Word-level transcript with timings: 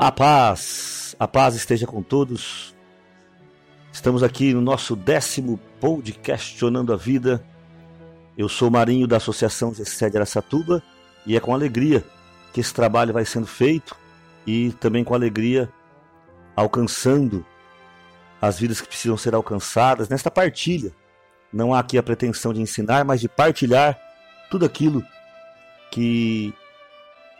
A 0.00 0.12
paz, 0.12 1.16
a 1.18 1.26
paz 1.26 1.56
esteja 1.56 1.84
com 1.84 2.00
todos. 2.00 2.72
Estamos 3.92 4.22
aqui 4.22 4.54
no 4.54 4.60
nosso 4.60 4.94
décimo 4.94 5.58
podcast 5.80 6.52
Questionando 6.52 6.92
a 6.92 6.96
Vida. 6.96 7.44
Eu 8.36 8.48
sou 8.48 8.70
Marinho 8.70 9.08
da 9.08 9.16
Associação 9.16 9.74
Gessé 9.74 10.08
de 10.08 10.16
Aracatuba 10.16 10.80
e 11.26 11.36
é 11.36 11.40
com 11.40 11.52
alegria 11.52 12.04
que 12.52 12.60
esse 12.60 12.72
trabalho 12.72 13.12
vai 13.12 13.24
sendo 13.24 13.48
feito 13.48 13.96
e 14.46 14.70
também 14.74 15.02
com 15.02 15.14
alegria 15.14 15.68
alcançando 16.54 17.44
as 18.40 18.56
vidas 18.56 18.80
que 18.80 18.86
precisam 18.86 19.16
ser 19.16 19.34
alcançadas 19.34 20.08
nesta 20.08 20.30
partilha. 20.30 20.92
Não 21.52 21.74
há 21.74 21.80
aqui 21.80 21.98
a 21.98 22.04
pretensão 22.04 22.54
de 22.54 22.60
ensinar, 22.60 23.04
mas 23.04 23.20
de 23.20 23.28
partilhar 23.28 23.98
tudo 24.48 24.64
aquilo 24.64 25.04
que 25.90 26.54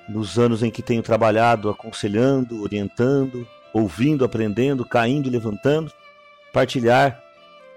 nos 0.09 0.39
anos 0.39 0.63
em 0.63 0.71
que 0.71 0.83
tenho 0.83 1.03
trabalhado, 1.03 1.69
aconselhando, 1.69 2.63
orientando, 2.63 3.47
ouvindo, 3.73 4.25
aprendendo, 4.25 4.85
caindo 4.85 5.29
levantando, 5.29 5.93
partilhar 6.53 7.23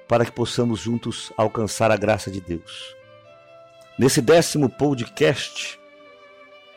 para 0.08 0.26
que 0.26 0.32
possamos 0.32 0.80
juntos 0.80 1.32
alcançar 1.38 1.92
a 1.92 1.98
graça 1.98 2.32
de 2.32 2.40
Deus. 2.40 2.96
Nesse 3.98 4.22
décimo 4.22 4.70
podcast, 4.70 5.80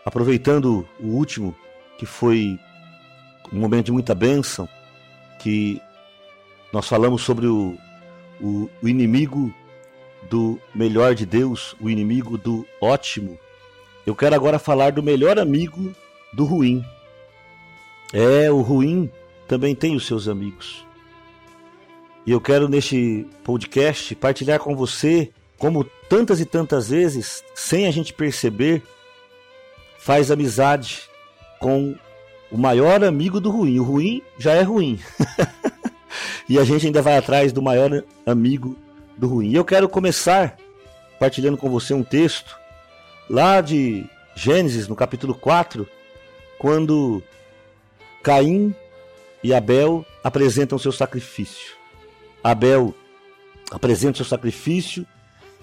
aproveitando 0.04 0.86
o 1.00 1.06
último, 1.08 1.54
que 1.98 2.06
foi 2.06 2.58
um 3.52 3.58
momento 3.58 3.86
de 3.86 3.92
muita 3.92 4.14
bênção, 4.14 4.68
que 5.38 5.80
nós 6.72 6.88
falamos 6.88 7.22
sobre 7.22 7.46
o, 7.46 7.76
o, 8.40 8.68
o 8.82 8.88
inimigo 8.88 9.54
do 10.28 10.58
melhor 10.74 11.14
de 11.14 11.24
Deus, 11.24 11.76
o 11.80 11.88
inimigo 11.88 12.36
do 12.36 12.66
ótimo, 12.80 13.38
eu 14.06 14.14
quero 14.14 14.34
agora 14.34 14.58
falar 14.58 14.92
do 14.92 15.02
melhor 15.02 15.38
amigo 15.38 15.94
do 16.32 16.44
ruim. 16.44 16.84
É, 18.12 18.50
o 18.50 18.60
ruim 18.60 19.10
também 19.48 19.74
tem 19.74 19.96
os 19.96 20.06
seus 20.06 20.28
amigos. 20.28 20.84
E 22.26 22.30
eu 22.30 22.40
quero 22.40 22.68
neste 22.68 23.26
podcast 23.42 24.14
partilhar 24.14 24.58
com 24.58 24.74
você 24.74 25.30
como 25.58 25.84
tantas 26.08 26.40
e 26.40 26.44
tantas 26.44 26.88
vezes, 26.88 27.42
sem 27.54 27.86
a 27.86 27.90
gente 27.90 28.12
perceber, 28.12 28.82
faz 29.98 30.30
amizade 30.30 31.02
com 31.58 31.94
o 32.50 32.58
maior 32.58 33.02
amigo 33.02 33.40
do 33.40 33.50
ruim. 33.50 33.78
O 33.78 33.84
ruim 33.84 34.22
já 34.38 34.52
é 34.52 34.62
ruim. 34.62 34.98
e 36.48 36.58
a 36.58 36.64
gente 36.64 36.86
ainda 36.86 37.00
vai 37.00 37.16
atrás 37.16 37.52
do 37.52 37.62
maior 37.62 38.04
amigo 38.26 38.76
do 39.16 39.28
ruim. 39.28 39.48
E 39.48 39.54
eu 39.54 39.64
quero 39.64 39.88
começar 39.88 40.56
partilhando 41.18 41.56
com 41.56 41.70
você 41.70 41.94
um 41.94 42.02
texto 42.02 42.63
lá 43.28 43.60
de 43.60 44.06
Gênesis, 44.34 44.88
no 44.88 44.96
capítulo 44.96 45.34
4, 45.34 45.88
quando 46.58 47.22
Caim 48.22 48.74
e 49.42 49.52
Abel 49.52 50.04
apresentam 50.22 50.78
seu 50.78 50.92
sacrifício. 50.92 51.74
Abel 52.42 52.94
apresenta 53.70 54.16
seu 54.16 54.26
sacrifício 54.26 55.06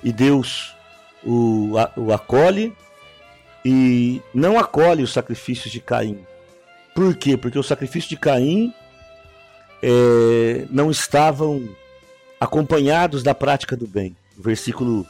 e 0.03 0.11
Deus 0.11 0.75
o, 1.23 1.73
o 1.95 2.13
acolhe 2.13 2.75
e 3.63 4.21
não 4.33 4.57
acolhe 4.57 5.03
os 5.03 5.13
sacrifícios 5.13 5.71
de 5.71 5.79
Caim. 5.79 6.25
Por 6.95 7.15
quê? 7.15 7.37
Porque 7.37 7.57
os 7.57 7.67
sacrifícios 7.67 8.09
de 8.09 8.17
Caim 8.17 8.73
é, 9.81 10.65
não 10.69 10.91
estavam 10.91 11.67
acompanhados 12.39 13.23
da 13.23 13.35
prática 13.35 13.77
do 13.77 13.87
bem. 13.87 14.15
Versículo 14.37 15.05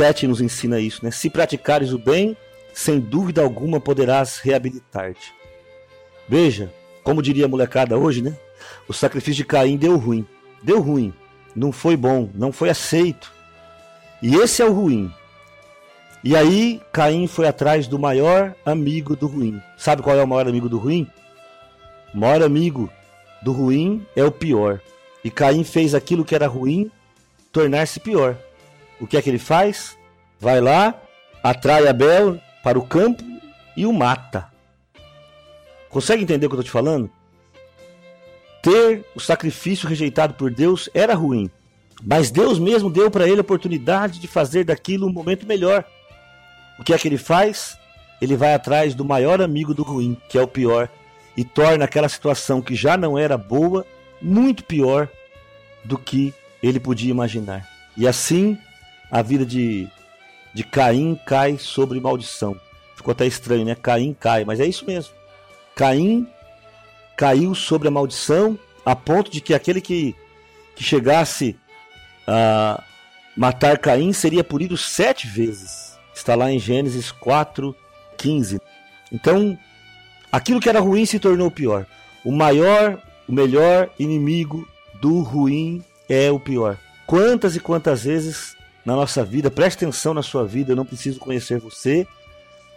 7 0.00 0.26
nos 0.26 0.40
ensina 0.40 0.80
isso, 0.80 1.04
né? 1.04 1.10
Se 1.10 1.28
praticares 1.28 1.92
o 1.92 1.98
bem, 1.98 2.34
sem 2.72 2.98
dúvida 2.98 3.42
alguma 3.42 3.78
poderás 3.78 4.38
reabilitar-te. 4.38 5.34
Veja, 6.26 6.72
como 7.04 7.20
diria 7.20 7.44
a 7.44 7.48
molecada 7.48 7.98
hoje, 7.98 8.22
né? 8.22 8.34
O 8.88 8.94
sacrifício 8.94 9.34
de 9.34 9.44
Caim 9.44 9.76
deu 9.76 9.98
ruim. 9.98 10.26
Deu 10.62 10.80
ruim. 10.80 11.12
Não 11.54 11.70
foi 11.70 11.98
bom, 11.98 12.30
não 12.34 12.50
foi 12.50 12.70
aceito. 12.70 13.30
E 14.22 14.36
esse 14.36 14.62
é 14.62 14.64
o 14.64 14.72
ruim. 14.72 15.12
E 16.24 16.34
aí 16.34 16.80
Caim 16.90 17.26
foi 17.26 17.46
atrás 17.46 17.86
do 17.86 17.98
maior 17.98 18.54
amigo 18.64 19.14
do 19.14 19.26
ruim. 19.26 19.60
Sabe 19.76 20.00
qual 20.00 20.18
é 20.18 20.24
o 20.24 20.26
maior 20.26 20.48
amigo 20.48 20.66
do 20.66 20.78
ruim? 20.78 21.06
O 22.14 22.18
maior 22.18 22.42
amigo 22.42 22.90
do 23.42 23.52
ruim 23.52 24.06
é 24.16 24.24
o 24.24 24.32
pior. 24.32 24.80
E 25.22 25.30
Caim 25.30 25.62
fez 25.62 25.94
aquilo 25.94 26.24
que 26.24 26.34
era 26.34 26.46
ruim 26.46 26.90
tornar-se 27.52 28.00
pior 28.00 28.38
o 29.00 29.06
que 29.06 29.16
é 29.16 29.22
que 29.22 29.30
ele 29.30 29.38
faz? 29.38 29.96
Vai 30.40 30.58
lá, 30.58 30.94
atrai 31.42 31.86
Abel 31.86 32.40
para 32.62 32.78
o 32.78 32.86
campo 32.86 33.22
e 33.76 33.84
o 33.84 33.92
mata. 33.92 34.50
Consegue 35.90 36.22
entender 36.22 36.46
o 36.46 36.48
que 36.48 36.56
eu 36.56 36.60
estou 36.60 36.70
te 36.70 36.70
falando? 36.70 37.10
Ter 38.62 39.04
o 39.14 39.20
sacrifício 39.20 39.86
rejeitado 39.86 40.34
por 40.34 40.50
Deus 40.50 40.88
era 40.94 41.14
ruim, 41.14 41.50
mas 42.02 42.30
Deus 42.30 42.58
mesmo 42.58 42.88
deu 42.88 43.10
para 43.10 43.28
ele 43.28 43.38
a 43.38 43.42
oportunidade 43.42 44.18
de 44.18 44.26
fazer 44.26 44.64
daquilo 44.64 45.06
um 45.06 45.12
momento 45.12 45.46
melhor. 45.46 45.84
O 46.78 46.84
que 46.84 46.94
é 46.94 46.98
que 46.98 47.06
ele 47.08 47.18
faz? 47.18 47.78
Ele 48.20 48.36
vai 48.36 48.54
atrás 48.54 48.94
do 48.94 49.04
maior 49.04 49.42
amigo 49.42 49.74
do 49.74 49.82
ruim, 49.82 50.16
que 50.28 50.38
é 50.38 50.42
o 50.42 50.48
pior, 50.48 50.88
e 51.36 51.44
torna 51.44 51.84
aquela 51.84 52.08
situação 52.08 52.62
que 52.62 52.74
já 52.74 52.96
não 52.96 53.18
era 53.18 53.36
boa 53.36 53.84
muito 54.22 54.64
pior 54.64 55.08
do 55.84 55.98
que 55.98 56.32
ele 56.62 56.80
podia 56.80 57.10
imaginar. 57.10 57.68
E 57.96 58.06
assim 58.06 58.58
a 59.10 59.22
vida 59.22 59.44
de, 59.44 59.88
de 60.52 60.64
Caim 60.64 61.18
cai 61.26 61.58
sobre 61.58 62.00
maldição. 62.00 62.58
Ficou 62.96 63.12
até 63.12 63.26
estranho, 63.26 63.64
né? 63.64 63.74
Caim 63.74 64.14
cai, 64.18 64.44
mas 64.44 64.60
é 64.60 64.66
isso 64.66 64.84
mesmo. 64.84 65.14
Caim 65.74 66.28
caiu 67.16 67.54
sobre 67.54 67.88
a 67.88 67.90
maldição 67.90 68.58
a 68.84 68.96
ponto 68.96 69.30
de 69.30 69.40
que 69.40 69.54
aquele 69.54 69.80
que, 69.80 70.14
que 70.74 70.82
chegasse 70.82 71.56
a 72.26 72.82
matar 73.36 73.78
Caim 73.78 74.12
seria 74.12 74.44
punido 74.44 74.76
sete 74.76 75.26
vezes. 75.26 75.98
Está 76.14 76.34
lá 76.34 76.50
em 76.50 76.58
Gênesis 76.58 77.10
4, 77.10 77.74
15. 78.16 78.60
Então, 79.10 79.58
aquilo 80.30 80.60
que 80.60 80.68
era 80.68 80.80
ruim 80.80 81.06
se 81.06 81.18
tornou 81.18 81.50
pior. 81.50 81.86
O 82.24 82.32
maior, 82.32 83.00
o 83.26 83.32
melhor 83.32 83.88
inimigo 83.98 84.68
do 85.00 85.20
ruim 85.20 85.82
é 86.08 86.30
o 86.30 86.38
pior. 86.38 86.76
Quantas 87.06 87.56
e 87.56 87.60
quantas 87.60 88.04
vezes 88.04 88.56
na 88.84 88.96
nossa 88.96 89.24
vida, 89.24 89.50
preste 89.50 89.84
atenção 89.84 90.14
na 90.14 90.22
sua 90.22 90.46
vida, 90.46 90.72
eu 90.72 90.76
não 90.76 90.84
preciso 90.84 91.20
conhecer 91.20 91.58
você. 91.58 92.06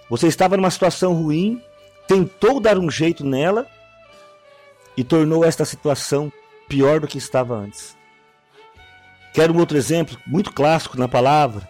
Você 0.10 0.28
estava 0.28 0.58
numa 0.58 0.70
situação 0.70 1.14
ruim, 1.14 1.62
tentou 2.08 2.60
dar 2.60 2.78
um 2.78 2.92
jeito 2.92 3.26
nela 3.26 3.66
e 4.98 5.04
tornou 5.04 5.46
esta 5.46 5.66
situação 5.66 6.32
pior 6.68 7.00
do 7.00 7.08
que 7.08 7.18
estava 7.18 7.56
antes. 7.56 7.96
Quero 9.34 9.54
um 9.54 9.60
outro 9.60 9.78
exemplo, 9.78 10.18
muito 10.28 10.52
clássico 10.52 10.98
na 10.98 11.08
palavra, 11.08 11.68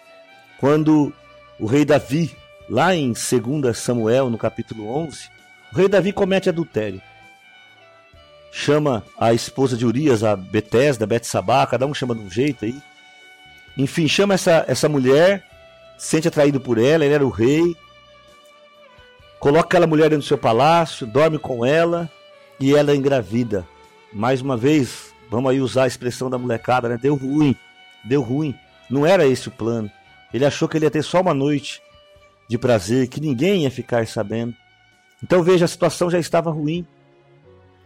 quando 0.60 1.14
o 1.60 1.66
rei 1.66 1.86
Davi, 1.86 2.36
lá 2.70 2.94
em 2.94 3.14
2 3.14 3.78
Samuel, 3.78 4.30
no 4.30 4.38
capítulo 4.38 4.88
11, 4.88 5.30
o 5.72 5.78
rei 5.78 5.88
Davi 5.88 6.12
comete 6.12 6.50
adultério. 6.50 7.02
Chama 8.52 9.04
a 9.18 9.34
esposa 9.34 9.78
de 9.78 9.86
Urias, 9.86 10.24
a 10.24 10.36
Betesda, 10.36 11.08
Betsabá, 11.08 11.66
cada 11.66 11.88
um 11.88 11.94
chama 11.94 12.14
de 12.14 12.22
um 12.22 12.30
jeito 12.30 12.66
aí 12.66 12.76
enfim, 13.78 14.08
chama 14.08 14.36
essa, 14.36 14.66
essa 14.68 14.88
mulher, 14.88 15.44
sente 15.98 16.28
atraído 16.28 16.60
por 16.60 16.78
ela, 16.78 17.04
ele 17.04 17.14
era 17.14 17.26
o 17.26 17.30
rei. 17.30 17.76
Coloca 19.40 19.66
aquela 19.66 19.88
mulher 19.88 20.10
dentro 20.10 20.20
do 20.20 20.28
seu 20.28 20.38
palácio, 20.38 21.08
dorme 21.08 21.38
com 21.38 21.66
ela 21.66 22.10
e 22.60 22.76
ela 22.76 22.92
é 22.92 22.96
engravida. 22.96 23.68
Mais 24.12 24.42
uma 24.42 24.56
vez, 24.56 25.14
vamos 25.30 25.52
aí 25.52 25.60
usar 25.60 25.84
a 25.84 25.88
expressão 25.88 26.30
da 26.30 26.38
molecada, 26.38 26.88
né? 26.88 26.98
Deu 27.02 27.16
ruim, 27.16 27.56
deu 28.06 28.22
ruim. 28.22 28.56
Não 28.90 29.06
era 29.06 29.26
esse 29.26 29.48
o 29.48 29.52
plano. 29.52 29.90
Ele 30.34 30.46
achou 30.46 30.68
que 30.68 30.78
ele 30.78 30.86
ia 30.86 30.92
ter 30.92 31.04
só 31.04 31.22
uma 31.22 31.34
noite 31.34 31.82
de 32.48 32.58
prazer, 32.58 33.08
que 33.08 33.20
ninguém 33.20 33.64
ia 33.64 33.72
ficar 33.72 34.06
sabendo. 34.08 34.54
Então 35.24 35.42
veja, 35.42 35.66
a 35.66 35.68
situação 35.68 36.10
já 36.10 36.20
estava 36.20 36.52
ruim. 36.52 36.86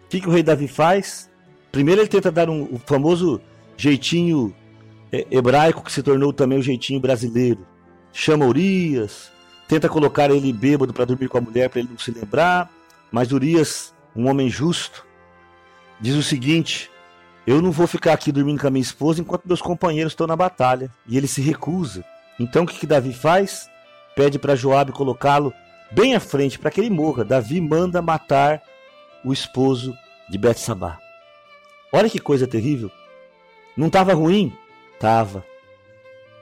O 0.06 0.09
que, 0.09 0.21
que 0.21 0.27
o 0.27 0.31
rei 0.31 0.44
Davi 0.44 0.67
faz? 0.67 1.29
Primeiro 1.71 2.01
ele 2.01 2.07
tenta 2.07 2.31
dar 2.31 2.50
um, 2.50 2.63
o 2.63 2.79
famoso 2.85 3.41
jeitinho 3.77 4.53
hebraico 5.12 5.83
que 5.83 5.92
se 5.92 6.04
tornou 6.04 6.33
também 6.33 6.59
o 6.59 6.63
jeitinho 6.63 7.00
brasileiro. 7.00 7.65
Chama 8.12 8.45
Urias, 8.45 9.31
tenta 9.68 9.88
colocar 9.88 10.30
ele 10.31 10.51
bêbado 10.51 10.94
para 10.94 11.06
dormir 11.06 11.27
com 11.27 11.38
a 11.38 11.42
mulher 11.42 11.69
para 11.69 11.80
ele 11.80 11.89
não 11.89 12.00
se 12.00 12.12
lembrar, 12.12 12.69
mas 13.12 13.31
Urias, 13.31 13.94
um 14.15 14.30
homem 14.30 14.50
justo, 14.50 15.06
diz 16.00 16.15
o 16.15 16.24
seguinte: 16.24 16.89
Eu 17.45 17.62
não 17.62 17.71
vou 17.71 17.88
ficar 17.88 18.13
aqui 18.13 18.31
dormindo 18.31 18.59
com 18.59 18.68
a 18.68 18.71
minha 18.71 18.81
esposa 18.81 19.21
enquanto 19.21 19.45
meus 19.45 19.62
companheiros 19.62 20.13
estão 20.13 20.27
na 20.27 20.36
batalha. 20.36 20.92
E 21.07 21.18
ele 21.18 21.27
se 21.27 21.42
recusa. 21.42 22.04
Então 22.39 22.63
o 22.63 22.68
que, 22.68 22.80
que 22.80 22.88
Davi 22.88 23.13
faz? 23.13 23.69
Pede 24.15 24.39
para 24.39 24.56
Joabe 24.56 24.92
colocá-lo 24.92 25.54
bem 25.92 26.15
à 26.15 26.19
frente 26.19 26.59
para 26.59 26.71
que 26.71 26.81
ele 26.81 26.89
morra. 26.89 27.24
Davi 27.24 27.62
manda 27.62 28.01
matar 28.01 28.62
o 29.24 29.31
esposo 29.31 29.95
de 30.30 30.38
Betsabá. 30.38 31.00
Olha 31.92 32.09
que 32.09 32.19
coisa 32.19 32.48
terrível. 32.48 32.92
Não 33.75 33.88
estava 33.88 34.13
ruim? 34.13 34.54
Tava. 34.99 35.45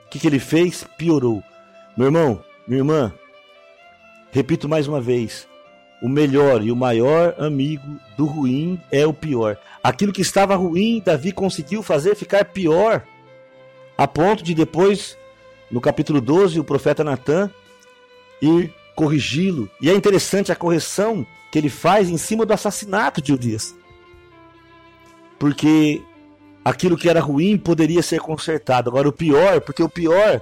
O 0.05 0.09
que, 0.09 0.19
que 0.19 0.27
ele 0.27 0.39
fez? 0.39 0.85
Piorou. 0.97 1.43
Meu 1.97 2.07
irmão, 2.07 2.43
minha 2.67 2.79
irmã, 2.79 3.13
repito 4.31 4.67
mais 4.67 4.87
uma 4.87 5.01
vez: 5.01 5.47
o 6.01 6.09
melhor 6.09 6.63
e 6.63 6.71
o 6.71 6.75
maior 6.75 7.35
amigo 7.37 7.99
do 8.17 8.25
ruim 8.25 8.79
é 8.91 9.05
o 9.05 9.13
pior. 9.13 9.57
Aquilo 9.83 10.13
que 10.13 10.21
estava 10.21 10.55
ruim, 10.55 11.01
Davi 11.03 11.31
conseguiu 11.31 11.81
fazer 11.81 12.15
ficar 12.15 12.45
pior, 12.45 13.03
a 13.97 14.07
ponto 14.07 14.43
de 14.43 14.53
depois, 14.53 15.17
no 15.71 15.79
capítulo 15.79 16.19
12, 16.19 16.59
o 16.59 16.63
profeta 16.63 17.03
Natan 17.03 17.49
ir 18.41 18.73
corrigi-lo. 18.95 19.69
E 19.81 19.89
é 19.89 19.93
interessante 19.93 20.51
a 20.51 20.55
correção 20.55 21.25
que 21.51 21.57
ele 21.57 21.69
faz 21.69 22.09
em 22.09 22.17
cima 22.17 22.45
do 22.45 22.53
assassinato 22.53 23.21
de 23.21 23.31
Urias. 23.31 23.75
Porque 25.37 26.01
aquilo 26.65 26.97
que 26.97 27.07
era 27.07 27.19
ruim 27.19 27.57
poderia 27.57 28.01
ser 28.01 28.19
consertado. 28.19 28.89
Agora 28.89 29.07
o 29.07 29.13
pior, 29.13 29.61
porque 29.61 29.83
o 29.83 29.89
pior 29.89 30.41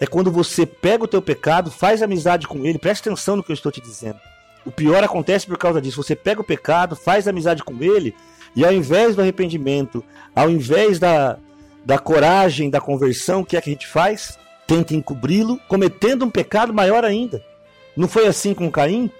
é 0.00 0.06
quando 0.06 0.32
você 0.32 0.64
pega 0.64 1.04
o 1.04 1.08
teu 1.08 1.20
pecado, 1.20 1.70
faz 1.70 2.02
amizade 2.02 2.48
com 2.48 2.64
ele, 2.64 2.78
preste 2.78 3.06
atenção 3.06 3.36
no 3.36 3.42
que 3.44 3.52
eu 3.52 3.54
estou 3.54 3.70
te 3.70 3.80
dizendo. 3.80 4.18
O 4.64 4.70
pior 4.70 5.04
acontece 5.04 5.46
por 5.46 5.58
causa 5.58 5.80
disso. 5.80 6.02
Você 6.02 6.16
pega 6.16 6.40
o 6.40 6.44
pecado, 6.44 6.96
faz 6.96 7.28
amizade 7.28 7.62
com 7.62 7.82
ele, 7.82 8.14
e 8.56 8.64
ao 8.64 8.72
invés 8.72 9.14
do 9.14 9.20
arrependimento, 9.20 10.02
ao 10.34 10.50
invés 10.50 10.98
da, 10.98 11.38
da 11.84 11.98
coragem, 11.98 12.70
da 12.70 12.80
conversão, 12.80 13.40
o 13.40 13.44
que 13.44 13.56
é 13.56 13.60
que 13.60 13.68
a 13.68 13.72
gente 13.72 13.86
faz? 13.86 14.38
Tenta 14.66 14.94
encobri-lo, 14.94 15.60
cometendo 15.68 16.24
um 16.24 16.30
pecado 16.30 16.72
maior 16.72 17.04
ainda. 17.04 17.44
Não 17.94 18.08
foi 18.08 18.26
assim 18.26 18.54
com 18.54 18.70
Caim? 18.70 19.10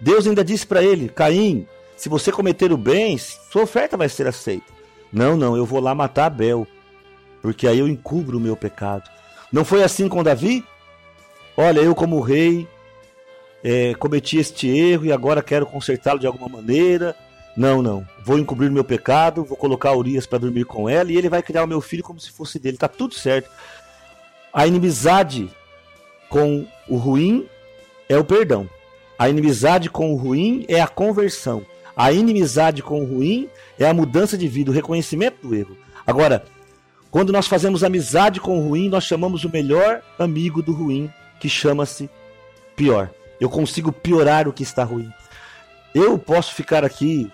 Deus 0.00 0.26
ainda 0.26 0.44
disse 0.44 0.66
para 0.66 0.82
ele: 0.82 1.08
Caim, 1.08 1.66
se 1.96 2.08
você 2.08 2.30
cometer 2.30 2.72
o 2.72 2.76
bem, 2.76 3.16
sua 3.18 3.62
oferta 3.62 3.96
vai 3.96 4.08
ser 4.08 4.26
aceita. 4.26 4.81
Não, 5.12 5.36
não, 5.36 5.56
eu 5.56 5.66
vou 5.66 5.80
lá 5.80 5.94
matar 5.94 6.26
Abel, 6.26 6.66
porque 7.42 7.68
aí 7.68 7.78
eu 7.78 7.88
encubro 7.88 8.38
o 8.38 8.40
meu 8.40 8.56
pecado. 8.56 9.10
Não 9.52 9.64
foi 9.64 9.82
assim 9.82 10.08
com 10.08 10.22
Davi? 10.22 10.64
Olha, 11.56 11.80
eu 11.80 11.94
como 11.94 12.20
rei 12.20 12.66
é, 13.62 13.94
cometi 13.94 14.38
este 14.38 14.66
erro 14.68 15.04
e 15.04 15.12
agora 15.12 15.42
quero 15.42 15.66
consertá-lo 15.66 16.18
de 16.18 16.26
alguma 16.26 16.48
maneira. 16.48 17.14
Não, 17.54 17.82
não. 17.82 18.06
Vou 18.24 18.38
encobrir 18.38 18.70
meu 18.70 18.84
pecado, 18.84 19.44
vou 19.44 19.56
colocar 19.56 19.94
Urias 19.94 20.26
para 20.26 20.38
dormir 20.38 20.64
com 20.64 20.88
ela 20.88 21.12
e 21.12 21.16
ele 21.16 21.28
vai 21.28 21.42
criar 21.42 21.64
o 21.64 21.68
meu 21.68 21.80
filho 21.80 22.02
como 22.02 22.18
se 22.18 22.30
fosse 22.30 22.58
dele. 22.58 22.78
Tá 22.78 22.88
tudo 22.88 23.14
certo. 23.14 23.50
A 24.52 24.66
inimizade 24.66 25.50
com 26.28 26.66
o 26.88 26.96
ruim 26.96 27.46
é 28.08 28.16
o 28.16 28.24
perdão. 28.24 28.68
A 29.18 29.28
inimizade 29.28 29.90
com 29.90 30.12
o 30.12 30.16
ruim 30.16 30.64
é 30.68 30.80
a 30.80 30.88
conversão. 30.88 31.64
A 31.96 32.12
inimizade 32.12 32.82
com 32.82 33.00
o 33.00 33.04
ruim 33.04 33.48
é 33.78 33.86
a 33.86 33.94
mudança 33.94 34.36
de 34.36 34.48
vida, 34.48 34.70
o 34.70 34.74
reconhecimento 34.74 35.46
do 35.46 35.54
erro. 35.54 35.76
Agora, 36.06 36.44
quando 37.10 37.32
nós 37.32 37.46
fazemos 37.46 37.84
amizade 37.84 38.40
com 38.40 38.58
o 38.58 38.68
ruim, 38.68 38.88
nós 38.88 39.04
chamamos 39.04 39.44
o 39.44 39.50
melhor 39.50 40.02
amigo 40.18 40.62
do 40.62 40.72
ruim, 40.72 41.10
que 41.38 41.48
chama-se 41.48 42.08
pior. 42.74 43.10
Eu 43.38 43.50
consigo 43.50 43.92
piorar 43.92 44.48
o 44.48 44.52
que 44.52 44.62
está 44.62 44.84
ruim. 44.84 45.10
Eu 45.94 46.18
posso 46.18 46.54
ficar 46.54 46.84
aqui 46.84 47.30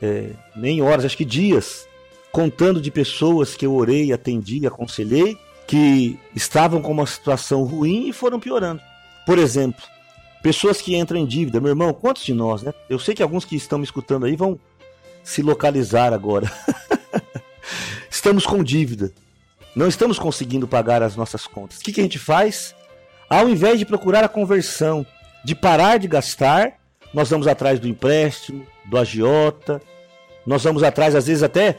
é, 0.00 0.30
nem 0.56 0.80
horas, 0.80 1.04
acho 1.04 1.16
que 1.16 1.24
dias, 1.24 1.86
contando 2.32 2.80
de 2.80 2.90
pessoas 2.90 3.54
que 3.54 3.66
eu 3.66 3.74
orei, 3.74 4.12
atendi, 4.12 4.66
aconselhei, 4.66 5.36
que 5.66 6.18
estavam 6.34 6.80
com 6.80 6.92
uma 6.92 7.06
situação 7.06 7.64
ruim 7.64 8.08
e 8.08 8.12
foram 8.12 8.40
piorando. 8.40 8.80
Por 9.26 9.38
exemplo, 9.38 9.84
pessoas 10.42 10.80
que 10.80 10.96
entram 10.96 11.18
em 11.18 11.26
dívida. 11.26 11.60
Meu 11.60 11.70
irmão, 11.70 11.92
quantos 11.92 12.24
de 12.24 12.34
nós, 12.34 12.62
né? 12.62 12.72
Eu 12.88 12.98
sei 12.98 13.14
que 13.14 13.22
alguns 13.22 13.44
que 13.44 13.56
estão 13.56 13.78
me 13.78 13.84
escutando 13.84 14.26
aí 14.26 14.36
vão 14.36 14.58
se 15.22 15.42
localizar 15.42 16.12
agora. 16.12 16.50
estamos 18.10 18.46
com 18.46 18.62
dívida. 18.62 19.12
Não 19.74 19.86
estamos 19.86 20.18
conseguindo 20.18 20.66
pagar 20.66 21.02
as 21.02 21.16
nossas 21.16 21.46
contas. 21.46 21.78
O 21.78 21.80
que, 21.82 21.92
que 21.92 22.00
a 22.00 22.02
gente 22.02 22.18
faz? 22.18 22.74
Ao 23.28 23.48
invés 23.48 23.78
de 23.78 23.84
procurar 23.84 24.24
a 24.24 24.28
conversão, 24.28 25.06
de 25.44 25.54
parar 25.54 25.98
de 25.98 26.08
gastar, 26.08 26.74
nós 27.12 27.30
vamos 27.30 27.46
atrás 27.46 27.78
do 27.78 27.86
empréstimo, 27.86 28.66
do 28.86 28.98
agiota, 28.98 29.80
nós 30.46 30.64
vamos 30.64 30.82
atrás, 30.82 31.14
às 31.14 31.26
vezes, 31.26 31.42
até 31.42 31.76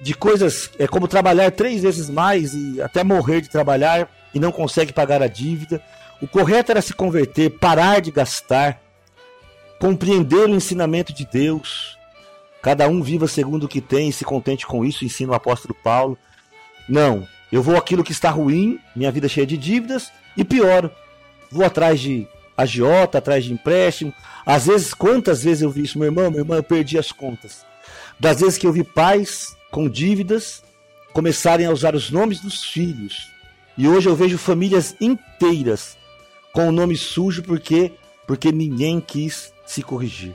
de 0.00 0.14
coisas 0.14 0.70
é, 0.78 0.86
como 0.86 1.08
trabalhar 1.08 1.50
três 1.50 1.82
vezes 1.82 2.08
mais 2.08 2.54
e 2.54 2.80
até 2.80 3.02
morrer 3.02 3.40
de 3.40 3.48
trabalhar 3.48 4.08
e 4.34 4.38
não 4.38 4.52
consegue 4.52 4.92
pagar 4.92 5.22
a 5.22 5.26
dívida. 5.26 5.82
O 6.20 6.26
correto 6.26 6.72
era 6.72 6.82
se 6.82 6.94
converter, 6.94 7.50
parar 7.58 8.00
de 8.00 8.10
gastar, 8.10 8.80
compreender 9.78 10.48
o 10.48 10.54
ensinamento 10.54 11.12
de 11.12 11.26
Deus, 11.26 11.96
Cada 12.66 12.88
um 12.88 13.00
viva 13.00 13.28
segundo 13.28 13.62
o 13.62 13.68
que 13.68 13.80
tem 13.80 14.08
e 14.08 14.12
se 14.12 14.24
contente 14.24 14.66
com 14.66 14.84
isso, 14.84 15.04
ensina 15.04 15.30
o 15.30 15.36
apóstolo 15.36 15.72
Paulo. 15.72 16.18
Não, 16.88 17.24
eu 17.52 17.62
vou 17.62 17.76
aquilo 17.76 18.02
que 18.02 18.10
está 18.10 18.28
ruim, 18.28 18.80
minha 18.96 19.12
vida 19.12 19.28
cheia 19.28 19.46
de 19.46 19.56
dívidas, 19.56 20.10
e 20.36 20.42
pior, 20.42 20.90
vou 21.48 21.64
atrás 21.64 22.00
de 22.00 22.26
agiota, 22.56 23.18
atrás 23.18 23.44
de 23.44 23.52
empréstimo. 23.52 24.12
Às 24.44 24.66
vezes, 24.66 24.92
quantas 24.92 25.44
vezes 25.44 25.62
eu 25.62 25.70
vi 25.70 25.84
isso, 25.84 25.96
meu 25.96 26.08
irmão, 26.08 26.28
meu 26.28 26.40
irmão, 26.40 26.56
eu 26.56 26.62
perdi 26.64 26.98
as 26.98 27.12
contas. 27.12 27.64
Das 28.18 28.40
vezes 28.40 28.58
que 28.58 28.66
eu 28.66 28.72
vi 28.72 28.82
pais 28.82 29.56
com 29.70 29.88
dívidas 29.88 30.64
começarem 31.12 31.66
a 31.66 31.70
usar 31.70 31.94
os 31.94 32.10
nomes 32.10 32.40
dos 32.40 32.64
filhos. 32.64 33.30
E 33.78 33.86
hoje 33.86 34.08
eu 34.08 34.16
vejo 34.16 34.36
famílias 34.38 34.96
inteiras 35.00 35.96
com 36.56 36.70
o 36.70 36.72
nome 36.72 36.96
sujo 36.96 37.42
porque 37.42 37.92
porque 38.26 38.50
ninguém 38.50 38.98
quis 38.98 39.52
se 39.66 39.82
corrigir. 39.82 40.34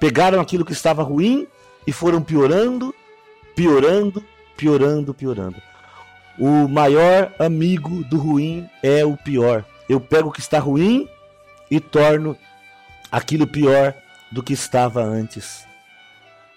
Pegaram 0.00 0.40
aquilo 0.40 0.64
que 0.64 0.72
estava 0.72 1.04
ruim 1.04 1.46
e 1.86 1.92
foram 1.92 2.20
piorando, 2.20 2.92
piorando, 3.54 4.22
piorando, 4.56 5.14
piorando. 5.14 5.62
O 6.36 6.66
maior 6.66 7.32
amigo 7.38 8.02
do 8.02 8.18
ruim 8.18 8.68
é 8.82 9.04
o 9.04 9.16
pior. 9.16 9.64
Eu 9.88 10.00
pego 10.00 10.30
o 10.30 10.32
que 10.32 10.40
está 10.40 10.58
ruim 10.58 11.08
e 11.70 11.78
torno 11.78 12.36
aquilo 13.12 13.46
pior 13.46 13.94
do 14.32 14.42
que 14.42 14.52
estava 14.52 15.04
antes. 15.04 15.64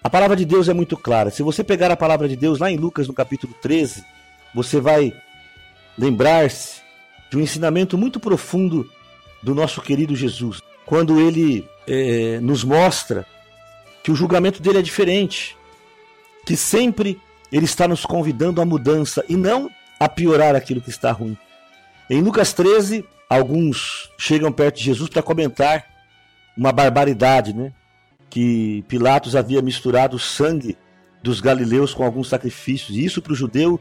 A 0.02 0.10
palavra 0.10 0.34
de 0.34 0.44
Deus 0.44 0.68
é 0.68 0.74
muito 0.74 0.96
clara. 0.96 1.30
Se 1.30 1.42
você 1.44 1.62
pegar 1.62 1.90
a 1.92 1.96
palavra 1.96 2.28
de 2.28 2.34
Deus 2.34 2.58
lá 2.58 2.68
em 2.68 2.76
Lucas, 2.76 3.06
no 3.06 3.14
capítulo 3.14 3.54
13, 3.62 4.04
você 4.52 4.80
vai 4.80 5.14
lembrar-se 5.96 6.82
de 7.30 7.36
um 7.36 7.40
ensinamento 7.40 7.96
muito 7.96 8.18
profundo 8.18 8.90
do 9.44 9.54
nosso 9.54 9.82
querido 9.82 10.16
Jesus, 10.16 10.62
quando 10.86 11.20
ele 11.20 11.68
é, 11.86 12.40
nos 12.40 12.64
mostra 12.64 13.26
que 14.02 14.10
o 14.10 14.16
julgamento 14.16 14.62
dele 14.62 14.78
é 14.78 14.82
diferente, 14.82 15.54
que 16.46 16.56
sempre 16.56 17.20
ele 17.52 17.66
está 17.66 17.86
nos 17.86 18.06
convidando 18.06 18.60
à 18.60 18.64
mudança 18.64 19.22
e 19.28 19.36
não 19.36 19.70
a 20.00 20.08
piorar 20.08 20.56
aquilo 20.56 20.80
que 20.80 20.88
está 20.88 21.12
ruim. 21.12 21.36
Em 22.08 22.22
Lucas 22.22 22.54
13, 22.54 23.04
alguns 23.28 24.10
chegam 24.18 24.50
perto 24.50 24.78
de 24.78 24.84
Jesus 24.84 25.10
para 25.10 25.22
comentar 25.22 25.86
uma 26.56 26.72
barbaridade, 26.72 27.52
né? 27.52 27.72
Que 28.30 28.82
Pilatos 28.88 29.36
havia 29.36 29.62
misturado 29.62 30.16
o 30.16 30.20
sangue 30.20 30.76
dos 31.22 31.40
galileus 31.40 31.94
com 31.94 32.02
alguns 32.02 32.28
sacrifícios. 32.28 32.96
E 32.96 33.04
isso 33.04 33.22
para 33.22 33.32
o 33.32 33.36
judeu 33.36 33.78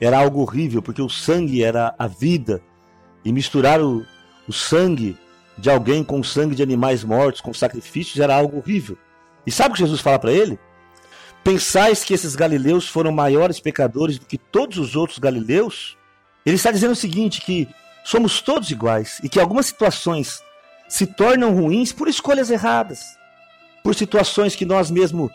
era 0.00 0.18
algo 0.18 0.40
horrível, 0.40 0.80
porque 0.80 1.02
o 1.02 1.08
sangue 1.08 1.62
era 1.62 1.94
a 1.98 2.06
vida. 2.06 2.62
E 3.24 3.32
misturar 3.32 3.80
o, 3.80 4.04
o 4.50 4.52
sangue 4.52 5.16
de 5.56 5.70
alguém 5.70 6.02
com 6.02 6.18
o 6.18 6.24
sangue 6.24 6.56
de 6.56 6.62
animais 6.62 7.04
mortos, 7.04 7.40
com 7.40 7.54
sacrifícios, 7.54 8.18
era 8.18 8.34
algo 8.34 8.58
horrível. 8.58 8.98
E 9.46 9.52
sabe 9.52 9.70
o 9.70 9.72
que 9.74 9.80
Jesus 9.80 10.00
fala 10.00 10.18
para 10.18 10.32
ele? 10.32 10.58
Pensais 11.44 12.02
que 12.02 12.12
esses 12.12 12.34
galileus 12.34 12.88
foram 12.88 13.12
maiores 13.12 13.60
pecadores 13.60 14.18
do 14.18 14.26
que 14.26 14.36
todos 14.36 14.76
os 14.76 14.96
outros 14.96 15.18
galileus? 15.18 15.96
Ele 16.44 16.56
está 16.56 16.72
dizendo 16.72 16.92
o 16.92 16.96
seguinte: 16.96 17.40
que 17.40 17.68
somos 18.04 18.40
todos 18.42 18.70
iguais 18.70 19.20
e 19.22 19.28
que 19.28 19.38
algumas 19.38 19.66
situações 19.66 20.42
se 20.88 21.06
tornam 21.06 21.54
ruins 21.54 21.92
por 21.92 22.08
escolhas 22.08 22.50
erradas, 22.50 23.00
por 23.84 23.94
situações 23.94 24.56
que 24.56 24.66
nós 24.66 24.90
mesmos 24.90 25.30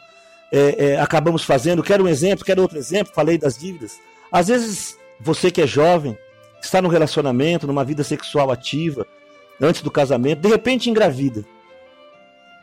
é, 0.52 0.88
é, 0.88 1.02
acabamos 1.02 1.44
fazendo. 1.44 1.82
Quero 1.82 2.04
um 2.04 2.08
exemplo, 2.08 2.46
quero 2.46 2.62
outro 2.62 2.78
exemplo. 2.78 3.14
Falei 3.16 3.38
das 3.38 3.58
dívidas. 3.58 3.98
Às 4.32 4.50
vezes 4.50 4.98
você 5.22 5.50
que 5.50 5.62
é 5.62 5.68
jovem 5.68 6.18
está 6.66 6.82
num 6.82 6.90
relacionamento, 6.90 7.68
numa 7.68 7.84
vida 7.84 8.04
sexual 8.04 8.52
ativa, 8.52 9.06
antes 9.62 9.82
do 9.82 9.92
casamento, 9.92 10.42
de 10.42 10.50
repente 10.50 10.90
engravida 10.90 11.46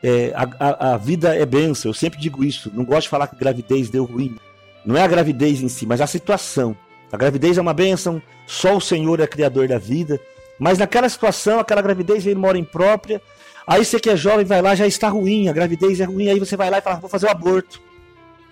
é, 0.02 0.32
a, 0.35 0.94
a, 0.94 0.97
vida 0.97 1.35
é 1.35 1.47
benção, 1.47 1.90
eu 1.90 1.94
sempre 1.94 2.18
digo 2.18 2.42
isso. 2.42 2.71
Não 2.75 2.85
gosto 2.85 3.02
de 3.02 3.09
falar 3.09 3.28
que 3.28 3.37
gravidez 3.37 3.88
deu 3.88 4.04
ruim. 4.04 4.37
Não 4.85 4.97
é 4.97 5.02
a 5.02 5.06
gravidez 5.06 5.62
em 5.62 5.68
si, 5.68 5.87
mas 5.87 6.00
a 6.00 6.06
situação. 6.06 6.76
A 7.12 7.16
gravidez 7.16 7.56
é 7.56 7.61
uma 7.61 7.73
benção, 7.73 8.21
só 8.47 8.76
o 8.76 8.80
Senhor 8.80 9.21
é 9.21 9.26
criador 9.26 9.68
da 9.68 9.78
vida. 9.78 10.18
Mas 10.59 10.78
naquela 10.78 11.09
situação, 11.09 11.61
aquela 11.61 11.80
gravidez 11.80 12.25
veio 12.25 12.37
uma 12.37 12.49
hora 12.49 12.59
imprópria. 12.59 13.23
Aí 13.64 13.85
você 13.85 14.00
que 14.00 14.11
é 14.11 14.16
jovem 14.16 14.44
vai 14.44 14.61
lá, 14.61 14.75
já 14.75 14.87
está 14.87 15.09
ruim, 15.09 15.49
a 15.49 15.52
gravidez 15.52 16.00
é 16.00 16.04
ruim, 16.04 16.28
aí 16.28 16.38
você 16.38 16.56
vai 16.56 16.68
lá 16.68 16.78
e 16.78 16.82
fala, 16.82 16.97
vou 16.97 17.09
fazer 17.09 17.26
o 17.26 17.30
aborto. 17.30 17.80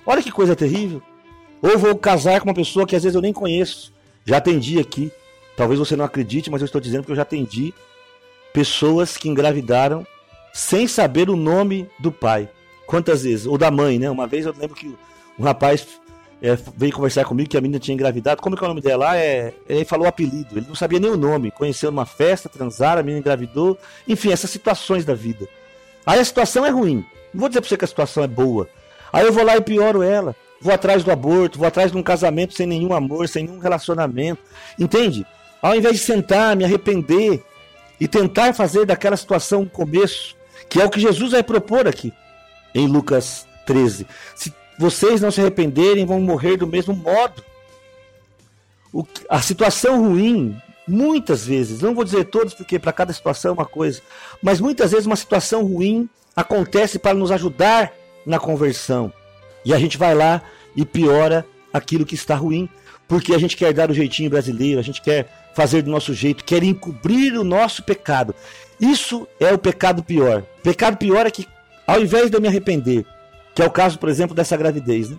Olha 0.06 0.22
que 0.22 0.30
coisa 0.30 0.54
terrível. 0.54 1.02
Ou 1.60 1.76
vou 1.76 1.96
casar 1.96 2.40
com 2.40 2.48
uma 2.48 2.54
pessoa 2.54 2.86
que 2.86 2.94
às 2.94 3.02
vezes 3.02 3.16
eu 3.16 3.20
nem 3.20 3.32
conheço. 3.32 3.92
Já 4.24 4.36
atendi 4.36 4.78
aqui. 4.78 5.10
Talvez 5.60 5.78
você 5.78 5.94
não 5.94 6.06
acredite, 6.06 6.50
mas 6.50 6.62
eu 6.62 6.64
estou 6.64 6.80
dizendo 6.80 7.04
que 7.04 7.12
eu 7.12 7.16
já 7.16 7.20
atendi 7.20 7.74
pessoas 8.50 9.18
que 9.18 9.28
engravidaram 9.28 10.06
sem 10.54 10.88
saber 10.88 11.28
o 11.28 11.36
nome 11.36 11.86
do 11.98 12.10
pai. 12.10 12.48
Quantas 12.86 13.24
vezes? 13.24 13.44
Ou 13.44 13.58
da 13.58 13.70
mãe, 13.70 13.98
né? 13.98 14.08
Uma 14.08 14.26
vez 14.26 14.46
eu 14.46 14.54
lembro 14.58 14.74
que 14.74 14.96
um 15.38 15.44
rapaz 15.44 15.86
é, 16.40 16.56
veio 16.74 16.94
conversar 16.94 17.26
comigo 17.26 17.50
que 17.50 17.58
a 17.58 17.60
menina 17.60 17.78
tinha 17.78 17.94
engravidado. 17.94 18.40
Como 18.40 18.54
é 18.54 18.58
que 18.58 18.64
é 18.64 18.66
o 18.66 18.70
nome 18.70 18.80
dela? 18.80 19.14
É, 19.18 19.52
ele 19.68 19.84
falou 19.84 20.06
o 20.06 20.08
apelido, 20.08 20.56
ele 20.56 20.64
não 20.66 20.74
sabia 20.74 20.98
nem 20.98 21.10
o 21.10 21.16
nome. 21.18 21.50
Conheceu 21.50 21.90
numa 21.90 22.06
festa, 22.06 22.48
transaram, 22.48 23.00
a 23.00 23.02
menina 23.02 23.20
engravidou. 23.20 23.76
Enfim, 24.08 24.32
essas 24.32 24.48
situações 24.48 25.04
da 25.04 25.12
vida. 25.12 25.46
Aí 26.06 26.18
a 26.18 26.24
situação 26.24 26.64
é 26.64 26.70
ruim. 26.70 27.04
Não 27.34 27.40
vou 27.40 27.50
dizer 27.50 27.60
para 27.60 27.68
você 27.68 27.76
que 27.76 27.84
a 27.84 27.88
situação 27.88 28.24
é 28.24 28.26
boa. 28.26 28.66
Aí 29.12 29.26
eu 29.26 29.32
vou 29.34 29.44
lá 29.44 29.58
e 29.58 29.60
pioro 29.60 30.02
ela. 30.02 30.34
Vou 30.58 30.72
atrás 30.72 31.04
do 31.04 31.10
aborto, 31.10 31.58
vou 31.58 31.68
atrás 31.68 31.92
de 31.92 31.98
um 31.98 32.02
casamento 32.02 32.54
sem 32.54 32.66
nenhum 32.66 32.94
amor, 32.94 33.28
sem 33.28 33.44
nenhum 33.44 33.58
relacionamento. 33.58 34.40
Entende? 34.78 35.26
Ao 35.62 35.74
invés 35.74 35.96
de 35.96 36.02
sentar, 36.02 36.56
me 36.56 36.64
arrepender 36.64 37.42
e 38.00 38.08
tentar 38.08 38.54
fazer 38.54 38.86
daquela 38.86 39.16
situação 39.16 39.62
um 39.62 39.68
começo, 39.68 40.34
que 40.68 40.80
é 40.80 40.84
o 40.84 40.90
que 40.90 41.00
Jesus 41.00 41.32
vai 41.32 41.42
propor 41.42 41.86
aqui 41.86 42.12
em 42.74 42.86
Lucas 42.86 43.46
13. 43.66 44.06
Se 44.34 44.52
vocês 44.78 45.20
não 45.20 45.30
se 45.30 45.40
arrependerem, 45.40 46.06
vão 46.06 46.20
morrer 46.20 46.56
do 46.56 46.66
mesmo 46.66 46.94
modo. 46.94 47.44
O, 48.92 49.04
a 49.28 49.40
situação 49.40 50.02
ruim, 50.02 50.56
muitas 50.88 51.46
vezes, 51.46 51.80
não 51.80 51.94
vou 51.94 52.04
dizer 52.04 52.24
todos, 52.24 52.54
porque 52.54 52.78
para 52.78 52.92
cada 52.92 53.12
situação 53.12 53.50
é 53.50 53.54
uma 53.54 53.66
coisa, 53.66 54.00
mas 54.42 54.60
muitas 54.60 54.90
vezes 54.92 55.06
uma 55.06 55.16
situação 55.16 55.64
ruim 55.64 56.08
acontece 56.34 56.98
para 56.98 57.14
nos 57.14 57.30
ajudar 57.30 57.92
na 58.24 58.38
conversão. 58.38 59.12
E 59.64 59.74
a 59.74 59.78
gente 59.78 59.98
vai 59.98 60.14
lá 60.14 60.42
e 60.74 60.84
piora 60.84 61.46
aquilo 61.72 62.06
que 62.06 62.14
está 62.14 62.34
ruim, 62.34 62.68
porque 63.06 63.34
a 63.34 63.38
gente 63.38 63.56
quer 63.56 63.72
dar 63.72 63.90
o 63.90 63.94
jeitinho 63.94 64.30
brasileiro, 64.30 64.80
a 64.80 64.82
gente 64.82 65.02
quer 65.02 65.28
fazer 65.54 65.82
do 65.82 65.90
nosso 65.90 66.14
jeito, 66.14 66.44
quer 66.44 66.62
encobrir 66.62 67.38
o 67.38 67.44
nosso 67.44 67.82
pecado. 67.82 68.34
Isso 68.80 69.26
é 69.38 69.52
o 69.52 69.58
pecado 69.58 70.02
pior. 70.02 70.42
O 70.58 70.62
pecado 70.62 70.96
pior 70.96 71.26
é 71.26 71.30
que, 71.30 71.46
ao 71.86 72.00
invés 72.00 72.30
de 72.30 72.36
eu 72.36 72.40
me 72.40 72.48
arrepender, 72.48 73.04
que 73.54 73.62
é 73.62 73.66
o 73.66 73.70
caso, 73.70 73.98
por 73.98 74.08
exemplo, 74.08 74.34
dessa 74.34 74.56
gravidez, 74.56 75.10
né? 75.10 75.18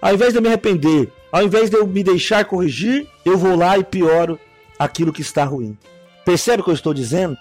Ao 0.00 0.14
invés 0.14 0.32
de 0.32 0.38
eu 0.38 0.42
me 0.42 0.48
arrepender, 0.48 1.10
ao 1.32 1.42
invés 1.42 1.68
de 1.68 1.76
eu 1.76 1.86
me 1.86 2.02
deixar 2.02 2.44
corrigir, 2.44 3.06
eu 3.24 3.36
vou 3.36 3.56
lá 3.56 3.76
e 3.76 3.84
pioro 3.84 4.38
aquilo 4.78 5.12
que 5.12 5.22
está 5.22 5.44
ruim. 5.44 5.76
Percebe 6.24 6.60
o 6.60 6.64
que 6.64 6.70
eu 6.70 6.74
estou 6.74 6.94
dizendo? 6.94 7.36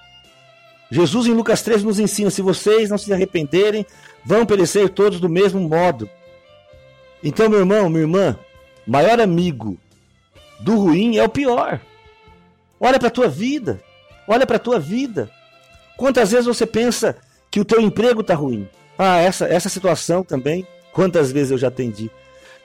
Jesus 0.89 1.27
em 1.27 1.33
Lucas 1.33 1.61
13 1.61 1.85
nos 1.85 1.99
ensina: 1.99 2.29
se 2.29 2.41
vocês 2.41 2.89
não 2.89 2.97
se 2.97 3.11
arrependerem, 3.11 3.85
vão 4.23 4.45
perecer 4.45 4.89
todos 4.89 5.19
do 5.19 5.29
mesmo 5.29 5.59
modo. 5.59 6.09
Então, 7.23 7.49
meu 7.49 7.59
irmão, 7.59 7.89
minha 7.89 8.01
irmã, 8.01 8.37
maior 8.85 9.19
amigo 9.19 9.77
do 10.59 10.77
ruim 10.77 11.17
é 11.17 11.23
o 11.23 11.29
pior. 11.29 11.81
Olha 12.79 12.99
para 12.99 13.07
a 13.07 13.11
tua 13.11 13.27
vida. 13.27 13.81
Olha 14.27 14.45
para 14.45 14.57
a 14.57 14.59
tua 14.59 14.79
vida. 14.79 15.29
Quantas 15.97 16.31
vezes 16.31 16.45
você 16.45 16.65
pensa 16.65 17.17
que 17.49 17.59
o 17.59 17.65
teu 17.65 17.79
emprego 17.79 18.21
está 18.21 18.33
ruim? 18.33 18.67
Ah, 18.97 19.17
essa, 19.17 19.45
essa 19.45 19.69
situação 19.69 20.23
também. 20.23 20.67
Quantas 20.91 21.31
vezes 21.31 21.51
eu 21.51 21.57
já 21.57 21.67
atendi? 21.67 22.09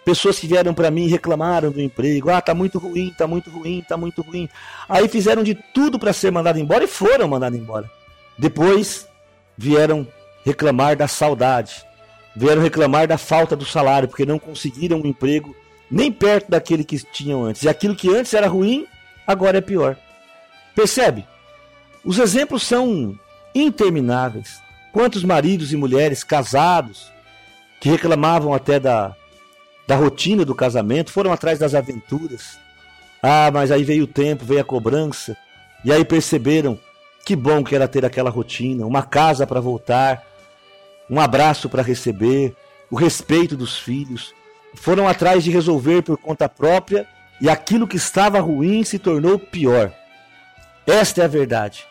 Pessoas 0.04 0.38
que 0.38 0.46
vieram 0.46 0.72
para 0.72 0.90
mim 0.90 1.04
e 1.04 1.10
reclamaram 1.10 1.70
do 1.70 1.80
emprego. 1.80 2.30
Ah, 2.30 2.40
tá 2.40 2.54
muito 2.54 2.78
ruim, 2.78 3.14
tá 3.16 3.26
muito 3.26 3.50
ruim, 3.50 3.84
tá 3.86 3.96
muito 3.96 4.22
ruim. 4.22 4.48
Aí 4.88 5.08
fizeram 5.08 5.42
de 5.42 5.54
tudo 5.74 5.98
para 5.98 6.12
ser 6.12 6.30
mandado 6.30 6.58
embora 6.58 6.84
e 6.84 6.88
foram 6.88 7.28
mandados 7.28 7.58
embora. 7.58 7.90
Depois 8.38 9.06
vieram 9.56 10.06
reclamar 10.44 10.96
da 10.96 11.06
saudade. 11.06 11.84
Vieram 12.34 12.62
reclamar 12.62 13.06
da 13.06 13.18
falta 13.18 13.54
do 13.56 13.64
salário, 13.64 14.08
porque 14.08 14.24
não 14.24 14.38
conseguiram 14.38 15.00
um 15.00 15.06
emprego 15.06 15.54
nem 15.90 16.10
perto 16.10 16.50
daquele 16.50 16.84
que 16.84 16.98
tinham 17.12 17.44
antes. 17.44 17.62
E 17.64 17.68
aquilo 17.68 17.96
que 17.96 18.08
antes 18.08 18.32
era 18.32 18.46
ruim, 18.46 18.86
agora 19.30 19.58
é 19.58 19.60
pior. 19.60 19.96
Percebe? 20.74 21.26
Os 22.04 22.18
exemplos 22.18 22.62
são 22.62 23.18
intermináveis. 23.54 24.60
Quantos 24.92 25.22
maridos 25.22 25.72
e 25.72 25.76
mulheres 25.76 26.24
casados 26.24 27.10
que 27.80 27.88
reclamavam 27.88 28.52
até 28.52 28.80
da, 28.80 29.14
da 29.86 29.94
rotina 29.94 30.44
do 30.44 30.54
casamento 30.54 31.12
foram 31.12 31.32
atrás 31.32 31.58
das 31.58 31.74
aventuras. 31.74 32.58
Ah, 33.22 33.50
mas 33.52 33.70
aí 33.70 33.84
veio 33.84 34.04
o 34.04 34.08
tempo, 34.08 34.44
veio 34.44 34.60
a 34.60 34.64
cobrança, 34.64 35.36
e 35.84 35.92
aí 35.92 36.04
perceberam 36.04 36.78
que 37.24 37.36
bom 37.36 37.62
que 37.62 37.74
era 37.74 37.86
ter 37.86 38.04
aquela 38.04 38.30
rotina, 38.30 38.86
uma 38.86 39.02
casa 39.02 39.46
para 39.46 39.60
voltar, 39.60 40.24
um 41.08 41.20
abraço 41.20 41.68
para 41.68 41.82
receber, 41.82 42.56
o 42.90 42.96
respeito 42.96 43.56
dos 43.56 43.78
filhos. 43.78 44.34
Foram 44.74 45.06
atrás 45.06 45.44
de 45.44 45.50
resolver 45.50 46.02
por 46.02 46.16
conta 46.16 46.48
própria 46.48 47.06
e 47.40 47.48
aquilo 47.48 47.88
que 47.88 47.96
estava 47.96 48.40
ruim 48.40 48.84
se 48.84 48.98
tornou 48.98 49.38
pior. 49.38 49.92
Esta 50.86 51.22
é 51.22 51.24
a 51.24 51.28
verdade. 51.28 51.84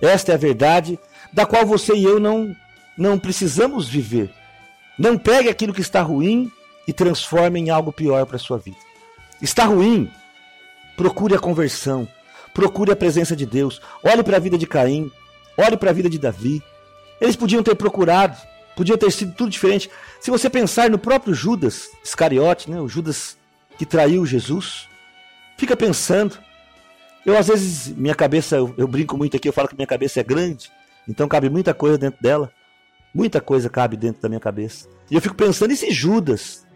Esta 0.00 0.32
é 0.32 0.34
a 0.34 0.38
verdade 0.38 0.98
da 1.32 1.44
qual 1.44 1.66
você 1.66 1.94
e 1.94 2.04
eu 2.04 2.18
não, 2.18 2.54
não 2.96 3.18
precisamos 3.18 3.88
viver. 3.88 4.30
Não 4.98 5.18
pegue 5.18 5.48
aquilo 5.48 5.74
que 5.74 5.80
está 5.80 6.00
ruim 6.00 6.50
e 6.88 6.92
transforme 6.92 7.60
em 7.60 7.70
algo 7.70 7.92
pior 7.92 8.24
para 8.24 8.36
a 8.36 8.40
sua 8.40 8.58
vida. 8.58 8.78
Está 9.40 9.64
ruim? 9.64 10.10
Procure 10.96 11.34
a 11.34 11.38
conversão. 11.38 12.08
Procure 12.54 12.92
a 12.92 12.96
presença 12.96 13.36
de 13.36 13.44
Deus. 13.44 13.82
Olhe 14.02 14.22
para 14.22 14.38
a 14.38 14.40
vida 14.40 14.56
de 14.56 14.66
Caim. 14.66 15.10
Olhe 15.58 15.76
para 15.76 15.90
a 15.90 15.92
vida 15.92 16.08
de 16.08 16.18
Davi. 16.18 16.62
Eles 17.20 17.36
podiam 17.36 17.62
ter 17.62 17.74
procurado. 17.74 18.36
Podia 18.74 18.96
ter 18.96 19.10
sido 19.10 19.32
tudo 19.32 19.50
diferente. 19.50 19.90
Se 20.20 20.30
você 20.30 20.48
pensar 20.48 20.88
no 20.88 20.98
próprio 20.98 21.34
Judas 21.34 21.88
Iscariote, 22.04 22.70
né, 22.70 22.80
o 22.80 22.88
Judas 22.88 23.36
que 23.78 23.86
traiu 23.86 24.24
Jesus, 24.24 24.88
fica 25.56 25.76
pensando. 25.76 26.38
Eu, 27.24 27.36
às 27.36 27.48
vezes, 27.48 27.88
minha 27.96 28.14
cabeça, 28.14 28.56
eu, 28.56 28.74
eu 28.76 28.86
brinco 28.86 29.16
muito 29.16 29.36
aqui, 29.36 29.48
eu 29.48 29.52
falo 29.52 29.68
que 29.68 29.74
minha 29.74 29.86
cabeça 29.86 30.20
é 30.20 30.22
grande. 30.22 30.70
Então 31.08 31.28
cabe 31.28 31.48
muita 31.48 31.74
coisa 31.74 31.98
dentro 31.98 32.22
dela. 32.22 32.52
Muita 33.14 33.40
coisa 33.40 33.70
cabe 33.70 33.96
dentro 33.96 34.22
da 34.22 34.28
minha 34.28 34.40
cabeça. 34.40 34.88
E 35.10 35.14
eu 35.14 35.20
fico 35.20 35.34
pensando, 35.34 35.72
e 35.72 35.76
se 35.76 35.90
Judas, 35.90 36.66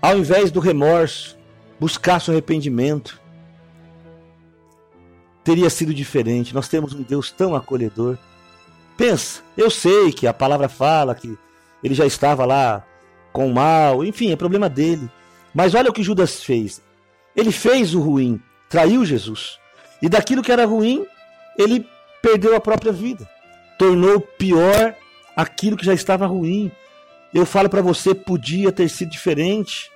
ao 0.00 0.16
invés 0.16 0.50
do 0.50 0.60
remorso, 0.60 1.36
buscasse 1.78 2.30
o 2.30 2.32
arrependimento, 2.32 3.20
teria 5.42 5.68
sido 5.70 5.92
diferente. 5.92 6.54
Nós 6.54 6.68
temos 6.68 6.92
um 6.92 7.02
Deus 7.02 7.30
tão 7.30 7.54
acolhedor. 7.54 8.16
Pensa, 8.96 9.42
eu 9.56 9.70
sei 9.70 10.12
que 10.12 10.26
a 10.26 10.34
palavra 10.34 10.68
fala 10.68 11.14
que 11.14 11.36
ele 11.82 11.94
já 11.94 12.06
estava 12.06 12.44
lá 12.44 12.84
com 13.32 13.48
o 13.48 13.54
mal, 13.54 14.04
enfim, 14.04 14.30
é 14.30 14.36
problema 14.36 14.68
dele. 14.68 15.10
Mas 15.54 15.74
olha 15.74 15.90
o 15.90 15.92
que 15.92 16.02
Judas 16.02 16.42
fez. 16.42 16.82
Ele 17.36 17.52
fez 17.52 17.94
o 17.94 18.00
ruim, 18.00 18.40
traiu 18.68 19.04
Jesus. 19.04 19.58
E 20.00 20.08
daquilo 20.08 20.42
que 20.42 20.52
era 20.52 20.64
ruim, 20.64 21.06
ele 21.58 21.86
perdeu 22.22 22.54
a 22.54 22.60
própria 22.60 22.92
vida 22.92 23.28
tornou 23.80 24.20
pior 24.20 24.94
aquilo 25.34 25.74
que 25.74 25.86
já 25.86 25.94
estava 25.94 26.26
ruim. 26.26 26.70
Eu 27.32 27.46
falo 27.46 27.70
para 27.70 27.80
você, 27.80 28.14
podia 28.14 28.70
ter 28.70 28.90
sido 28.90 29.10
diferente, 29.10 29.90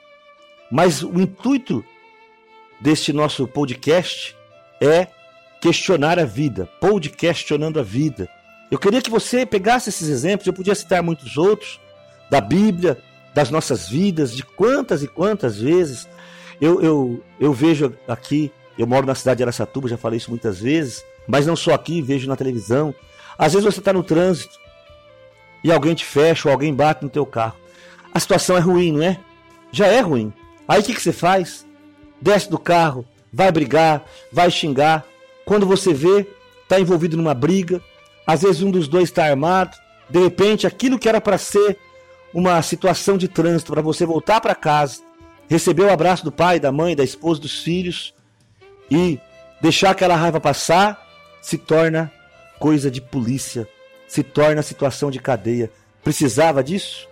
mas 0.70 1.02
o 1.02 1.20
intuito 1.20 1.84
deste 2.80 3.12
nosso 3.12 3.46
podcast 3.46 4.34
é 4.80 5.08
questionar 5.61 6.18
a 6.18 6.25
vida, 6.25 6.66
podcastionando 6.80 7.78
a 7.78 7.82
vida. 7.82 8.26
Eu 8.70 8.78
queria 8.78 9.02
que 9.02 9.11
você 9.11 9.44
pegasse 9.44 9.90
esses 9.90 10.08
exemplos, 10.08 10.46
eu 10.46 10.54
podia 10.54 10.75
citar 10.75 11.02
muitos 11.02 11.37
outros, 11.37 11.78
da 12.30 12.40
Bíblia, 12.40 12.96
das 13.35 13.50
nossas 13.50 13.88
vidas, 13.88 14.35
de 14.35 14.45
quantas 14.45 15.03
e 15.03 15.09
quantas 15.09 15.61
vezes 15.61 16.09
eu, 16.61 16.81
eu, 16.81 17.23
eu 17.41 17.53
vejo 17.53 17.93
aqui, 18.07 18.53
eu 18.79 18.87
moro 18.87 19.07
na 19.07 19.14
cidade 19.14 19.38
de 19.38 19.43
Aracatuba, 19.43 19.88
já 19.88 19.99
falei 19.99 20.19
isso 20.19 20.31
muitas 20.31 20.61
vezes, 20.61 21.05
mas 21.26 21.47
não 21.47 21.57
só 21.57 21.75
aqui, 21.75 22.00
vejo 22.00 22.29
na 22.29 22.37
televisão, 22.37 22.95
às 23.37 23.53
vezes 23.53 23.64
você 23.64 23.81
está 23.81 23.93
no 23.93 24.03
trânsito 24.03 24.59
e 25.62 25.73
alguém 25.73 25.95
te 25.95 26.05
fecha 26.05 26.49
ou 26.49 26.53
alguém 26.53 26.73
bate 26.73 27.03
no 27.03 27.11
teu 27.11 27.26
carro. 27.26 27.57
A 28.12 28.21
situação 28.21 28.57
é 28.57 28.61
ruim, 28.61 28.93
não 28.93 29.03
é? 29.03 29.19
Já 29.73 29.88
é 29.88 30.00
ruim. 30.00 30.33
Aí 30.69 30.81
o 30.81 30.85
que, 30.85 30.95
que 30.95 31.03
você 31.03 31.12
faz? 31.12 31.67
Desce 32.21 32.49
do 32.49 32.59
carro, 32.59 33.05
vai 33.33 33.50
brigar, 33.50 34.05
vai 34.31 34.50
xingar. 34.50 35.05
Quando 35.45 35.67
você 35.67 35.93
vê, 35.93 36.26
está 36.62 36.79
envolvido 36.79 37.17
numa 37.17 37.35
briga. 37.35 37.83
Às 38.26 38.43
vezes 38.43 38.62
um 38.62 38.71
dos 38.71 38.87
dois 38.87 39.09
está 39.09 39.25
armado. 39.25 39.76
De 40.09 40.21
repente, 40.21 40.67
aquilo 40.67 40.99
que 40.99 41.09
era 41.09 41.21
para 41.21 41.38
ser 41.38 41.76
uma 42.35 42.61
situação 42.61 43.17
de 43.17 43.29
trânsito, 43.29 43.73
para 43.73 43.81
você 43.81 44.05
voltar 44.05 44.41
para 44.41 44.57
casa, 44.57 45.00
receber 45.49 45.85
o 45.85 45.93
abraço 45.93 46.25
do 46.25 46.33
pai, 46.33 46.59
da 46.59 46.73
mãe, 46.73 46.97
da 46.97 47.05
esposa, 47.05 47.41
dos 47.41 47.62
filhos 47.62 48.12
e 48.91 49.21
deixar 49.62 49.91
aquela 49.91 50.17
raiva 50.17 50.41
passar, 50.41 51.00
se 51.41 51.57
torna 51.57 52.11
coisa 52.59 52.91
de 52.91 53.00
polícia, 53.00 53.69
se 54.09 54.25
torna 54.25 54.62
situação 54.62 55.12
de 55.12 55.21
cadeia. 55.21 55.71
Precisava 56.03 56.62
disso? 56.62 57.09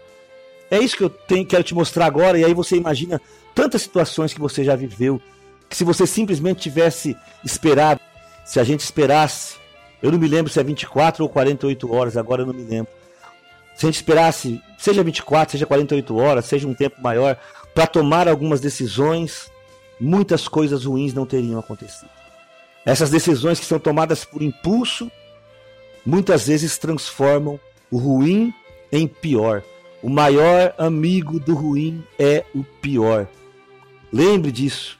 É 0.68 0.78
isso 0.78 0.96
que 0.96 1.04
eu 1.04 1.10
tenho, 1.10 1.46
quero 1.46 1.62
te 1.62 1.74
mostrar 1.74 2.06
agora, 2.06 2.38
e 2.38 2.44
aí 2.44 2.52
você 2.52 2.76
imagina 2.76 3.20
tantas 3.54 3.82
situações 3.82 4.34
que 4.34 4.40
você 4.40 4.64
já 4.64 4.74
viveu, 4.74 5.22
que 5.68 5.76
se 5.76 5.84
você 5.84 6.06
simplesmente 6.06 6.62
tivesse 6.62 7.16
esperado, 7.44 8.00
se 8.44 8.58
a 8.58 8.64
gente 8.64 8.80
esperasse, 8.80 9.54
eu 10.02 10.10
não 10.10 10.18
me 10.18 10.26
lembro 10.26 10.52
se 10.52 10.58
é 10.58 10.64
24 10.64 11.22
ou 11.22 11.28
48 11.28 11.94
horas, 11.94 12.16
agora 12.16 12.42
eu 12.42 12.46
não 12.46 12.54
me 12.54 12.64
lembro. 12.64 12.90
Se 13.82 13.86
a 13.86 13.90
gente 13.90 13.96
esperasse, 13.96 14.62
seja 14.78 15.02
24, 15.02 15.50
seja 15.50 15.66
48 15.66 16.16
horas, 16.16 16.44
seja 16.44 16.68
um 16.68 16.72
tempo 16.72 17.02
maior, 17.02 17.36
para 17.74 17.84
tomar 17.84 18.28
algumas 18.28 18.60
decisões, 18.60 19.50
muitas 20.00 20.46
coisas 20.46 20.84
ruins 20.84 21.12
não 21.12 21.26
teriam 21.26 21.58
acontecido. 21.58 22.08
Essas 22.86 23.10
decisões 23.10 23.58
que 23.58 23.66
são 23.66 23.80
tomadas 23.80 24.24
por 24.24 24.40
impulso, 24.40 25.10
muitas 26.06 26.46
vezes 26.46 26.78
transformam 26.78 27.58
o 27.90 27.98
ruim 27.98 28.54
em 28.92 29.08
pior. 29.08 29.64
O 30.00 30.08
maior 30.08 30.72
amigo 30.78 31.40
do 31.40 31.52
ruim 31.52 32.04
é 32.16 32.44
o 32.54 32.62
pior. 32.62 33.26
Lembre 34.12 34.52
disso. 34.52 34.96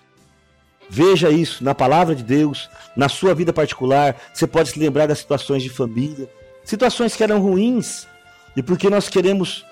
Veja 0.91 1.31
isso 1.31 1.63
na 1.63 1.73
palavra 1.73 2.17
de 2.17 2.25
Deus, 2.25 2.69
na 2.97 3.09
sua 3.09 3.33
vida 3.33 3.53
particular. 3.53 4.17
Você 4.35 4.45
pode 4.45 4.71
se 4.71 4.79
lembrar 4.81 5.07
das 5.07 5.21
situações 5.21 5.63
de 5.63 5.71
família, 5.71 6.29
situações 6.65 7.15
que 7.15 7.23
eram 7.23 7.41
ruins, 7.41 8.09
E 8.57 8.63
porque 8.63 8.91
nós 8.91 9.09
queremos, 9.09 9.65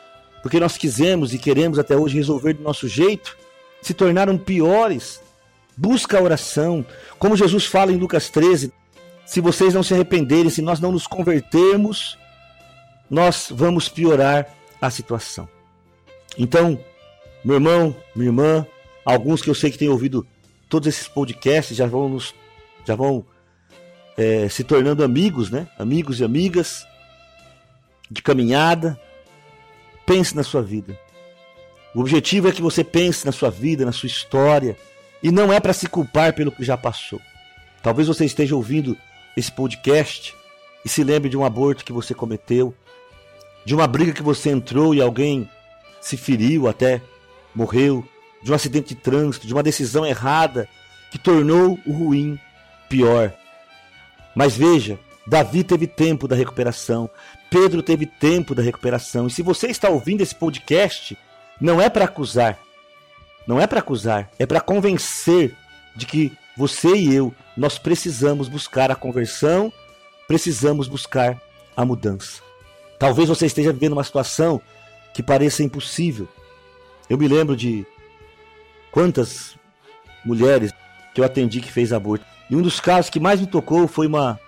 porque 0.43 0.59
nós 0.59 0.77
quisemos 0.77 1.35
e 1.35 1.39
queremos 1.39 1.79
até 1.79 1.97
hoje 1.97 2.17
resolver 2.17 2.55
do 2.55 2.63
nosso 2.63 2.89
jeito, 2.89 3.37
se 3.83 3.95
tornaram 3.95 4.37
piores. 4.39 5.21
Busca 5.77 6.19
a 6.19 6.23
oração. 6.23 6.85
Como 7.19 7.37
Jesus 7.37 7.65
fala 7.65 7.93
em 7.93 7.97
Lucas 7.97 8.29
13, 8.29 8.73
se 9.25 9.41
vocês 9.41 9.75
não 9.75 9.83
se 9.83 9.95
arrependerem, 9.95 10.51
se 10.51 10.63
nós 10.63 10.81
não 10.81 10.93
nos 10.93 11.07
convertermos, 11.07 12.19
nós 13.09 13.49
vamos 13.51 13.89
piorar 13.89 14.47
a 14.81 14.91
situação. 14.91 15.49
Então, 16.39 16.79
meu 17.45 17.57
irmão, 17.57 17.97
minha 18.15 18.29
irmã, 18.29 18.67
alguns 19.05 19.43
que 19.43 19.51
eu 19.51 19.55
sei 19.55 19.71
que 19.71 19.79
têm 19.79 19.89
ouvido 19.89 20.27
todos 20.69 20.89
esses 20.89 21.09
podcasts 21.09 21.77
já 21.77 21.87
vão 21.87 22.09
nos, 22.09 22.35
já 22.87 22.95
vão 22.95 23.25
é, 24.17 24.49
se 24.49 24.63
tornando 24.63 25.03
amigos, 25.03 25.51
né? 25.51 25.69
Amigos 25.79 26.21
e 26.21 26.25
amigas 26.25 26.87
de 28.11 28.23
caminhada. 28.23 29.01
Pense 30.05 30.35
na 30.35 30.43
sua 30.43 30.63
vida. 30.63 30.99
O 31.95 32.01
objetivo 32.01 32.49
é 32.49 32.53
que 32.53 32.63
você 32.63 32.83
pense 32.83 33.25
na 33.25 33.33
sua 33.33 33.51
vida, 33.51 33.85
na 33.85 33.93
sua 33.93 34.07
história, 34.07 34.77
e 35.23 35.31
não 35.31 35.53
é 35.53 35.61
para 35.61 35.73
se 35.73 35.89
culpar 35.89 36.35
pelo 36.35 36.53
que 36.53 36.65
já 36.65 36.77
passou. 36.77 37.21
Talvez 37.83 38.09
você 38.09 38.25
esteja 38.25 38.55
ouvindo 38.55 38.97
esse 39.37 39.51
podcast 39.51 40.35
e 40.85 40.89
se 40.89 41.03
lembre 41.05 41.29
de 41.29 41.37
um 41.37 41.45
aborto 41.45 41.85
que 41.85 41.93
você 41.93 42.15
cometeu, 42.15 42.75
de 43.65 43.75
uma 43.75 43.87
briga 43.87 44.13
que 44.13 44.23
você 44.23 44.51
entrou 44.51 44.95
e 44.95 45.01
alguém 45.01 45.49
se 46.01 46.17
feriu 46.17 46.69
até 46.69 47.01
morreu, 47.55 48.07
de 48.43 48.51
um 48.51 48.55
acidente 48.55 48.95
de 48.95 49.01
trânsito, 49.01 49.47
de 49.47 49.53
uma 49.53 49.63
decisão 49.63 50.07
errada 50.07 50.69
que 51.11 51.19
tornou 51.19 51.79
o 51.87 51.93
ruim 51.93 52.39
pior. 52.89 53.33
Mas 54.35 54.57
veja, 54.57 54.99
Davi 55.31 55.63
teve 55.63 55.87
tempo 55.87 56.27
da 56.27 56.35
recuperação, 56.35 57.09
Pedro 57.49 57.85
teve 57.85 58.05
tempo 58.05 58.53
da 58.53 58.65
recuperação. 58.65 59.29
E 59.29 59.31
se 59.31 59.43
você 59.43 59.69
está 59.69 59.89
ouvindo 59.89 60.23
esse 60.23 60.35
podcast, 60.35 61.17
não 61.61 61.81
é 61.81 61.89
para 61.89 62.07
acusar, 62.07 62.59
não 63.47 63.61
é 63.61 63.65
para 63.65 63.79
acusar, 63.79 64.29
é 64.41 64.45
para 64.45 64.61
convencer 64.61 65.55
de 65.95 66.05
que 66.05 66.33
você 66.57 66.97
e 66.97 67.15
eu, 67.15 67.33
nós 67.57 67.79
precisamos 67.79 68.49
buscar 68.49 68.91
a 68.91 68.97
conversão, 68.97 69.73
precisamos 70.27 70.89
buscar 70.89 71.41
a 71.77 71.85
mudança. 71.85 72.43
Talvez 72.99 73.29
você 73.29 73.47
esteja 73.47 73.73
vivendo 73.73 73.93
uma 73.93 74.03
situação 74.03 74.61
que 75.15 75.23
pareça 75.23 75.63
impossível. 75.63 76.27
Eu 77.09 77.17
me 77.17 77.29
lembro 77.29 77.57
de 77.57 77.87
quantas 78.91 79.55
mulheres 80.25 80.73
que 81.15 81.21
eu 81.21 81.25
atendi 81.25 81.61
que 81.61 81.71
fez 81.71 81.93
aborto. 81.93 82.27
E 82.51 82.57
um 82.57 82.63
dos 82.63 82.81
casos 82.81 83.11
que 83.11 83.21
mais 83.21 83.41
me 83.41 83.47
tocou 83.47 83.87
foi 83.87 84.09
uma. 84.09 84.41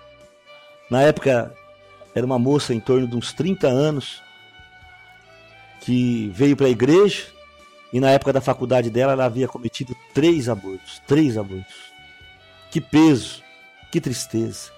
Na 0.89 1.01
época, 1.01 1.53
era 2.13 2.25
uma 2.25 2.37
moça 2.37 2.73
em 2.73 2.79
torno 2.79 3.07
de 3.07 3.15
uns 3.15 3.33
30 3.33 3.67
anos 3.67 4.21
que 5.81 6.29
veio 6.33 6.55
para 6.55 6.67
a 6.67 6.69
igreja 6.69 7.27
e 7.91 7.99
na 7.99 8.09
época 8.11 8.33
da 8.33 8.41
faculdade 8.41 8.89
dela 8.89 9.13
ela 9.13 9.25
havia 9.25 9.47
cometido 9.47 9.95
três 10.13 10.47
abortos. 10.47 11.01
Três 11.07 11.37
abortos. 11.37 11.75
Que 12.71 12.81
peso, 12.81 13.43
que 13.91 14.01
tristeza. 14.01 14.71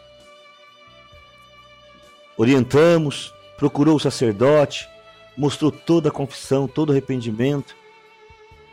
Orientamos, 2.37 3.33
procurou 3.57 3.95
o 3.95 3.99
sacerdote, 3.99 4.89
mostrou 5.37 5.71
toda 5.71 6.09
a 6.09 6.11
confissão, 6.11 6.67
todo 6.67 6.89
o 6.89 6.91
arrependimento. 6.91 7.75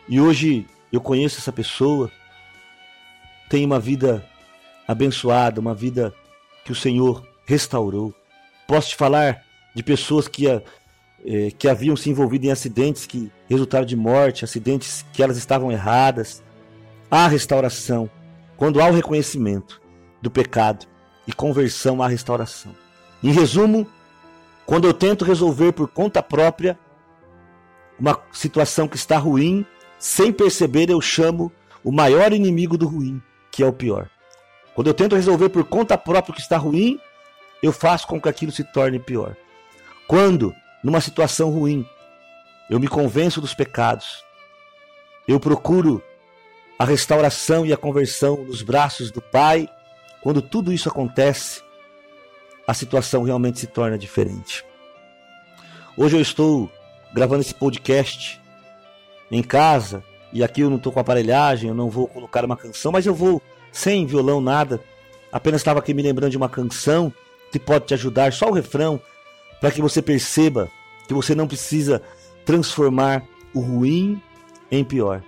E 0.09 0.21
hoje 0.21 0.67
eu 0.93 1.01
conheço 1.01 1.39
essa 1.39 1.53
pessoa, 1.53 2.11
tem 3.49 3.65
uma 3.65 3.79
vida 3.79 4.29
abençoada, 4.87 5.61
uma 5.61 5.75
vida 5.75 6.13
que 6.65 6.73
o 6.73 6.75
Senhor 6.75 7.27
restaurou. 7.47 8.15
Posso 8.67 8.91
te 8.91 8.97
falar 8.97 9.43
de 9.75 9.83
pessoas 9.83 10.29
que, 10.29 10.49
é, 10.49 10.63
que 11.59 11.69
haviam 11.69 11.97
se 11.97 12.11
envolvido 12.11 12.47
em 12.47 12.51
acidentes 12.51 13.07
que 13.07 13.31
resultaram 13.49 13.85
de 13.85 13.97
morte, 13.97 14.45
acidentes 14.45 15.05
que 15.13 15.23
elas 15.23 15.37
estavam 15.37 15.71
erradas. 15.71 16.43
Há 17.11 17.27
restauração 17.29 18.11
quando 18.57 18.81
há 18.81 18.87
o 18.87 18.93
reconhecimento 18.93 19.81
do 20.21 20.31
pecado 20.31 20.87
e 21.27 21.33
conversão 21.33 22.03
à 22.03 22.09
restauração. 22.09 22.75
Em 23.23 23.33
resumo, 23.33 23.87
quando 24.65 24.87
eu 24.87 24.95
tento 24.95 25.25
resolver 25.25 25.73
por 25.73 25.89
conta 25.89 26.23
própria 26.23 26.79
uma 27.99 28.19
situação 28.33 28.89
que 28.89 28.97
está 28.97 29.19
ruim, 29.19 29.67
sem 29.99 30.33
perceber, 30.33 30.91
eu 30.91 31.01
chamo 31.01 31.53
o 31.85 31.93
maior 31.93 32.33
inimigo 32.33 32.77
do 32.77 32.87
ruim, 32.87 33.23
que 33.51 33.63
é 33.63 33.67
o 33.67 33.73
pior. 33.73 34.09
Quando 34.75 34.87
eu 34.87 34.95
tento 34.95 35.17
resolver 35.17 35.49
por 35.51 35.65
conta 35.65 35.99
própria 35.99 36.33
o 36.33 36.35
que 36.35 36.41
está 36.41 36.57
ruim, 36.57 36.99
eu 37.63 37.73
faço 37.73 38.07
com 38.07 38.21
que 38.21 38.29
aquilo 38.29 38.51
se 38.51 38.65
torne 38.65 38.99
pior. 38.99 39.37
Quando, 40.07 40.55
numa 40.83 41.01
situação 41.01 41.51
ruim, 41.51 41.87
eu 42.71 42.81
me 42.81 42.89
convenço 42.89 43.41
dos 43.41 43.55
pecados, 43.55 44.25
eu 45.29 45.39
procuro 45.39 46.03
a 46.79 46.85
restauração 46.85 47.65
e 47.65 47.73
a 47.73 47.77
conversão 47.77 48.45
nos 48.45 48.63
braços 48.63 49.11
do 49.11 49.21
Pai, 49.21 49.69
quando 50.21 50.43
tudo 50.43 50.73
isso 50.73 50.89
acontece, 50.89 51.63
a 52.67 52.75
situação 52.75 53.23
realmente 53.23 53.59
se 53.59 53.67
torna 53.67 53.99
diferente. 53.99 54.65
Hoje 55.97 56.17
eu 56.17 56.21
estou 56.21 56.71
gravando 57.13 57.43
esse 57.43 57.55
podcast 57.55 58.41
em 59.31 59.43
casa 59.43 60.03
e 60.33 60.43
aqui 60.43 60.63
eu 60.63 60.71
não 60.71 60.79
estou 60.79 60.93
com 60.93 60.99
aparelhagem, 60.99 61.69
eu 61.69 61.75
não 61.75 61.91
vou 61.91 62.09
colocar 62.09 62.45
uma 62.45 62.57
canção, 62.57 62.91
mas 62.91 63.05
eu 63.05 63.15
vou 63.15 63.43
sem 63.73 64.07
violão, 64.07 64.41
nada. 64.41 64.81
Apenas 65.33 65.61
estava 65.61 65.81
aqui 65.81 65.95
me 65.95 66.03
lembrando 66.03 66.31
de 66.31 66.37
uma 66.37 66.49
canção 66.49 67.13
que 67.51 67.59
pode 67.59 67.87
te 67.87 67.95
ajudar, 67.95 68.33
só 68.33 68.49
o 68.49 68.53
refrão, 68.53 69.01
para 69.61 69.71
que 69.71 69.83
você 69.83 70.01
perceba 70.01 70.71
que 71.09 71.15
você 71.15 71.35
não 71.35 71.49
precisa 71.49 72.03
transformar 72.45 73.25
o 73.55 73.61
ruim 73.61 74.21
em 74.71 74.85
pior, 74.85 75.23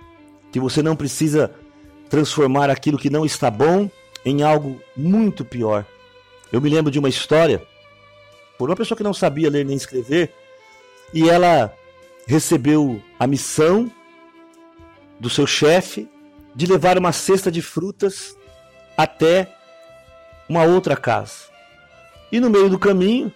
que 0.51 0.59
você 0.59 0.81
não 0.81 0.95
precisa 0.95 1.53
transformar 2.09 2.69
aquilo 2.69 2.97
que 2.97 3.09
não 3.09 3.25
está 3.25 3.51
bom 3.51 3.89
em 4.23 4.41
algo 4.41 4.79
muito 4.95 5.43
pior, 5.43 5.85
eu 6.51 6.61
me 6.61 6.69
lembro 6.69 6.91
de 6.91 6.99
uma 6.99 7.09
história 7.09 7.61
por 8.57 8.69
uma 8.69 8.75
pessoa 8.77 8.97
que 8.97 9.03
não 9.03 9.13
sabia 9.13 9.49
ler 9.49 9.65
nem 9.65 9.75
escrever 9.75 10.33
e 11.13 11.29
ela 11.29 11.75
recebeu 12.25 13.01
a 13.19 13.27
missão 13.27 13.91
do 15.19 15.29
seu 15.29 15.45
chefe 15.45 16.07
de 16.55 16.65
levar 16.65 16.97
uma 16.97 17.11
cesta 17.11 17.51
de 17.51 17.61
frutas 17.61 18.35
até 18.97 19.53
uma 20.47 20.63
outra 20.63 20.95
casa. 20.95 21.49
E 22.31 22.39
no 22.39 22.49
meio 22.49 22.69
do 22.69 22.79
caminho, 22.79 23.31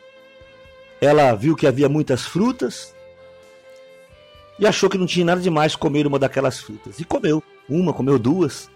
ela 1.02 1.34
viu 1.36 1.56
que 1.56 1.68
havia 1.68 1.90
muitas 1.90 2.26
frutas 2.26 2.96
e 4.58 4.66
achou 4.66 4.90
que 4.90 4.98
não 4.98 5.06
tinha 5.06 5.26
nada 5.26 5.42
demais 5.42 5.76
comer 5.76 6.08
uma 6.08 6.18
daquelas 6.18 6.60
frutas. 6.60 7.00
E 7.00 7.06
comeu 7.06 7.44
uma, 7.68 7.94
comeu 7.94 8.18
duas 8.18 8.70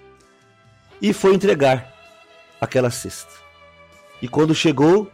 e 1.01 1.13
foi 1.13 1.33
entregar 1.33 1.93
aquela 2.59 2.89
cesta. 2.91 3.31
E 4.21 4.27
quando 4.27 4.53
chegou, 4.55 5.11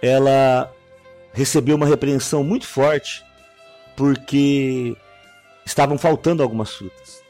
ela 0.00 0.72
recebeu 1.32 1.76
uma 1.76 1.86
repreensão 1.86 2.42
muito 2.42 2.66
forte, 2.66 3.22
porque 3.94 4.96
estavam 5.66 5.98
faltando 5.98 6.42
algumas 6.42 6.74
frutas. 6.74 7.25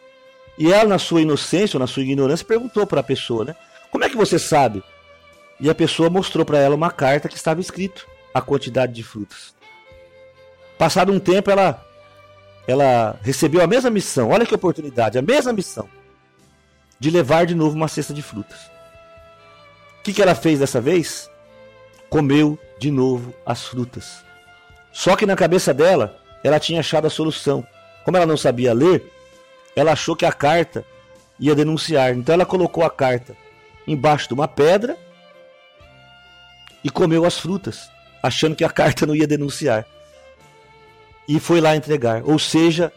E 0.58 0.72
ela, 0.72 0.88
na 0.88 0.98
sua 0.98 1.20
inocência 1.20 1.76
ou 1.76 1.80
na 1.80 1.86
sua 1.86 2.02
ignorância, 2.02 2.46
perguntou 2.46 2.86
para 2.86 3.00
a 3.00 3.04
pessoa, 3.04 3.44
né? 3.44 3.56
Como 3.90 4.04
é 4.04 4.08
que 4.08 4.16
você 4.16 4.38
sabe? 4.38 4.82
E 5.60 5.68
a 5.68 5.74
pessoa 5.74 6.10
mostrou 6.10 6.44
para 6.44 6.58
ela 6.58 6.74
uma 6.74 6.90
carta 6.90 7.28
que 7.28 7.36
estava 7.36 7.60
escrito 7.60 8.06
a 8.32 8.40
quantidade 8.40 8.92
de 8.92 9.02
frutas. 9.02 9.54
Passado 10.78 11.12
um 11.12 11.18
tempo, 11.18 11.50
ela 11.50 11.82
ela 12.68 13.16
recebeu 13.22 13.62
a 13.62 13.66
mesma 13.66 13.90
missão. 13.90 14.30
Olha 14.30 14.44
que 14.44 14.54
oportunidade, 14.54 15.18
a 15.18 15.22
mesma 15.22 15.52
missão 15.52 15.88
de 16.98 17.10
levar 17.10 17.46
de 17.46 17.54
novo 17.54 17.76
uma 17.76 17.86
cesta 17.86 18.12
de 18.12 18.22
frutas 18.22 18.76
que, 20.06 20.12
que 20.12 20.22
ela 20.22 20.36
fez 20.36 20.60
dessa 20.60 20.80
vez? 20.80 21.28
Comeu 22.08 22.56
de 22.78 22.92
novo 22.92 23.34
as 23.44 23.64
frutas. 23.64 24.24
Só 24.92 25.16
que 25.16 25.26
na 25.26 25.34
cabeça 25.34 25.74
dela, 25.74 26.16
ela 26.44 26.60
tinha 26.60 26.78
achado 26.78 27.08
a 27.08 27.10
solução. 27.10 27.66
Como 28.04 28.16
ela 28.16 28.24
não 28.24 28.36
sabia 28.36 28.72
ler, 28.72 29.12
ela 29.76 29.92
achou 29.92 30.16
que 30.16 30.24
a 30.24 30.32
carta 30.32 30.84
ia 31.38 31.54
denunciar. 31.54 32.16
Então 32.16 32.34
ela 32.34 32.46
colocou 32.46 32.82
a 32.82 32.90
carta 32.90 33.36
embaixo 33.86 34.26
de 34.26 34.34
uma 34.34 34.48
pedra 34.48 34.96
e 36.82 36.90
comeu 36.90 37.24
as 37.24 37.38
frutas, 37.38 37.90
achando 38.22 38.56
que 38.56 38.64
a 38.64 38.70
carta 38.70 39.04
não 39.06 39.14
ia 39.14 39.26
denunciar. 39.26 39.86
E 41.28 41.38
foi 41.38 41.60
lá 41.60 41.76
entregar. 41.76 42.22
Ou 42.24 42.38
seja, 42.38 42.90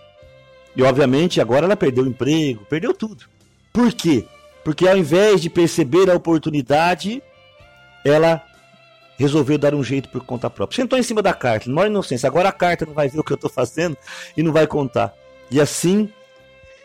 e 0.75 0.81
obviamente 0.81 1.41
agora 1.41 1.65
ela 1.65 1.75
perdeu 1.75 2.05
o 2.05 2.07
emprego, 2.07 2.65
perdeu 2.65 2.93
tudo. 2.93 3.25
Por 3.73 3.91
quê? 3.91 4.25
Porque 4.63 4.87
ao 4.87 4.97
invés 4.97 5.41
de 5.41 5.49
perceber 5.49 6.09
a 6.09 6.15
oportunidade, 6.15 7.21
ela 8.05 8.43
resolveu 9.17 9.57
dar 9.57 9.75
um 9.75 9.83
jeito 9.83 10.07
por 10.09 10.23
conta 10.23 10.49
própria. 10.49 10.77
Sentou 10.77 10.97
em 10.97 11.03
cima 11.03 11.21
da 11.21 11.33
carta, 11.33 11.69
maior 11.69 11.87
inocência. 11.87 12.27
Agora 12.27 12.49
a 12.49 12.53
carta 12.53 12.85
não 12.85 12.93
vai 12.93 13.09
ver 13.09 13.19
o 13.19 13.23
que 13.23 13.33
eu 13.33 13.35
estou 13.35 13.49
fazendo 13.49 13.97
e 14.37 14.41
não 14.41 14.53
vai 14.53 14.65
contar. 14.65 15.13
E 15.51 15.59
assim, 15.59 16.09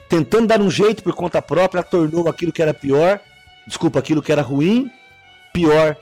tentando 0.08 0.46
dar 0.46 0.60
um 0.60 0.70
jeito 0.70 1.02
por 1.02 1.14
conta 1.14 1.40
própria, 1.40 1.82
tornou 1.82 2.28
aquilo 2.28 2.52
que 2.52 2.62
era 2.62 2.74
pior, 2.74 3.20
desculpa, 3.66 3.98
aquilo 3.98 4.22
que 4.22 4.32
era 4.32 4.42
ruim, 4.42 4.90
pior 5.52 5.96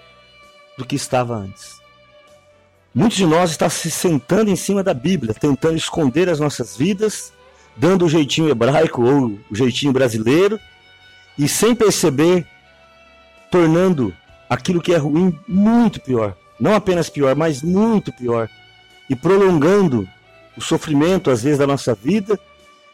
do 0.77 0.85
que 0.85 0.97
estava 0.97 1.35
antes. 1.35 1.81
Muitos 2.95 3.17
de 3.17 3.27
nós 3.27 3.51
estão 3.51 3.71
se 3.71 3.91
sentando 3.91 4.51
em 4.51 4.57
cima 4.57 4.83
da 4.83 4.93
Bíblia, 4.93 5.33
tentando 5.33 5.77
esconder 5.77 6.29
as 6.29 6.39
nossas 6.39 6.77
vidas, 6.77 7.33
dando 7.75 8.05
o 8.05 8.09
jeitinho 8.09 8.51
hebraico 8.51 9.03
ou 9.03 9.39
o 9.51 9.55
jeitinho 9.55 9.93
brasileiro, 9.93 10.61
e 11.39 11.49
sem 11.49 11.75
perceber, 11.75 12.47
tornando 13.51 14.15
aquilo 14.49 14.83
que 14.83 14.93
é 14.93 14.99
ruim 14.99 15.39
muito 15.49 16.01
pior. 16.01 16.37
Não 16.61 16.75
apenas 16.75 17.09
pior, 17.09 17.35
mas 17.35 17.63
muito 17.63 18.13
pior. 18.13 18.49
E 19.09 19.17
prolongando 19.17 20.07
o 20.57 20.61
sofrimento, 20.61 21.31
às 21.31 21.43
vezes, 21.43 21.59
da 21.59 21.67
nossa 21.67 21.95
vida. 21.95 22.39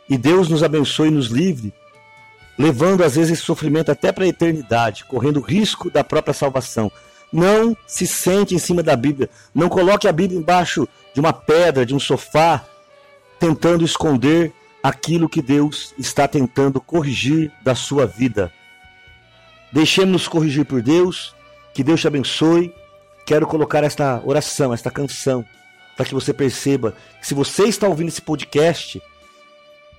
E 0.09 0.17
Deus 0.17 0.49
nos 0.49 0.63
abençoe 0.63 1.09
e 1.09 1.13
nos 1.13 1.27
livre, 1.27 1.73
levando, 2.57 3.05
às 3.05 3.17
vezes, 3.17 3.33
esse 3.33 3.43
sofrimento 3.43 3.91
até 3.93 4.11
para 4.11 4.25
a 4.25 4.29
eternidade, 4.29 5.05
correndo 5.05 5.41
risco 5.41 5.91
da 5.91 6.03
própria 6.03 6.35
salvação. 6.35 6.91
Não 7.33 7.77
se 7.87 8.07
sente 8.07 8.55
em 8.55 8.59
cima 8.59 8.83
da 8.83 8.97
Bíblia. 8.97 9.29
Não 9.55 9.69
coloque 9.69 10.09
a 10.09 10.13
Bíblia 10.13 10.39
embaixo 10.39 10.89
de 11.13 11.21
uma 11.21 11.33
pedra, 11.33 11.85
de 11.85 11.95
um 11.95 12.01
sofá, 12.01 12.65
tentando 13.39 13.85
esconder 13.85 14.53
aquilo 14.83 15.29
que 15.29 15.43
Deus 15.43 15.95
está 15.99 16.27
tentando 16.27 16.81
corrigir 16.81 17.53
da 17.63 17.75
sua 17.75 18.07
vida. 18.07 18.51
Deixemos-nos 19.71 20.27
corrigir 20.27 20.65
por 20.65 20.81
Deus. 20.81 21.35
Que 21.75 21.85
Deus 21.85 22.01
te 22.01 22.09
abençoe. 22.09 22.75
Quero 23.27 23.47
colocar 23.47 23.85
esta 23.85 24.23
oração, 24.25 24.73
esta 24.73 24.91
canção, 24.91 25.45
para 25.95 26.07
que 26.07 26.15
você 26.15 26.33
perceba 26.33 26.95
que 27.21 27.27
se 27.27 27.35
você 27.35 27.65
está 27.65 27.87
ouvindo 27.87 28.09
esse 28.09 28.23
podcast 28.23 29.03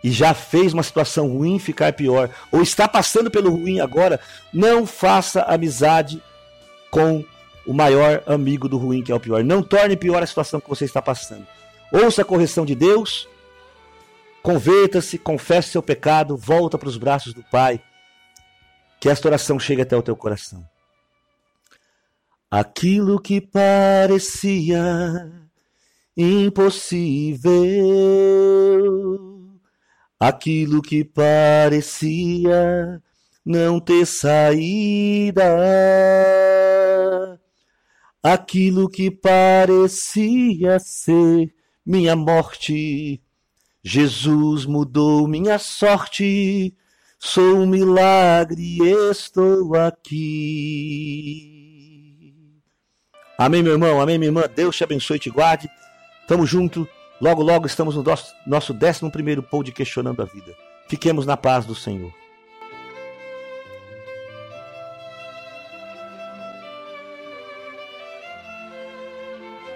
e 0.04 0.12
já 0.12 0.34
fez 0.34 0.74
uma 0.74 0.84
situação 0.84 1.28
ruim 1.28 1.60
ficar 1.60 1.94
pior, 1.94 2.30
ou 2.52 2.62
está 2.62 2.88
passando 2.88 3.30
pelo 3.30 3.52
ruim 3.52 3.80
agora, 3.80 4.20
não 4.54 4.86
faça 4.86 5.42
amizade 5.44 6.22
com 6.90 7.24
o 7.66 7.74
maior 7.74 8.24
amigo 8.26 8.68
do 8.68 8.78
ruim, 8.78 9.04
que 9.04 9.12
é 9.12 9.16
o 9.16 9.20
pior. 9.20 9.44
Não 9.44 9.62
torne 9.62 9.96
pior 9.96 10.24
a 10.24 10.26
situação 10.26 10.60
que 10.60 10.70
você 10.70 10.86
está 10.86 11.02
passando. 11.02 11.46
Ouça 11.92 12.22
a 12.22 12.26
correção 12.26 12.66
de 12.66 12.76
Deus, 12.76 13.28
converta-se, 14.42 15.18
confesse 15.18 15.70
seu 15.70 15.84
pecado, 15.84 16.38
volta 16.38 16.78
para 16.78 16.90
os 16.90 16.98
braços 16.98 17.34
do 17.34 17.44
Pai. 17.44 17.82
Que 19.00 19.10
esta 19.10 19.28
oração 19.28 19.60
chegue 19.60 19.82
até 19.82 19.96
o 19.96 20.02
teu 20.02 20.16
coração. 20.16 20.68
Aquilo 22.50 23.22
que 23.22 23.40
parecia 23.40 24.82
impossível, 26.18 27.52
aquilo 30.20 30.82
que 30.82 31.04
parecia 31.04 33.02
não 33.46 33.80
ter 33.80 34.06
saída 34.06 35.44
aquilo 38.24 38.90
que 38.90 39.10
parecia 39.10 40.78
ser 40.80 41.54
minha 41.86 42.16
morte. 42.16 43.22
Jesus 43.84 44.66
mudou 44.66 45.28
minha 45.28 45.58
sorte, 45.58 46.76
sou 47.18 47.58
um 47.60 47.66
milagre 47.66 48.78
estou 49.10 49.76
aqui. 49.76 50.20
Amém, 53.38 53.64
meu 53.64 53.72
irmão, 53.74 54.02
amém, 54.02 54.18
minha 54.18 54.28
irmã. 54.28 54.44
Deus 54.54 54.76
te 54.76 54.84
abençoe 54.84 55.16
e 55.16 55.20
te 55.20 55.30
guarde. 55.30 55.70
Tamo 56.28 56.46
junto. 56.46 56.86
Logo, 57.22 57.44
logo 57.44 57.66
estamos 57.66 57.96
no 57.96 58.04
nosso, 58.04 58.34
nosso 58.46 58.74
11 58.74 59.10
primeiro 59.12 59.46
de 59.64 59.72
Questionando 59.72 60.22
a 60.22 60.26
Vida. 60.26 60.56
Fiquemos 60.88 61.26
na 61.26 61.36
paz 61.36 61.66
do 61.66 61.76
Senhor. 61.76 62.14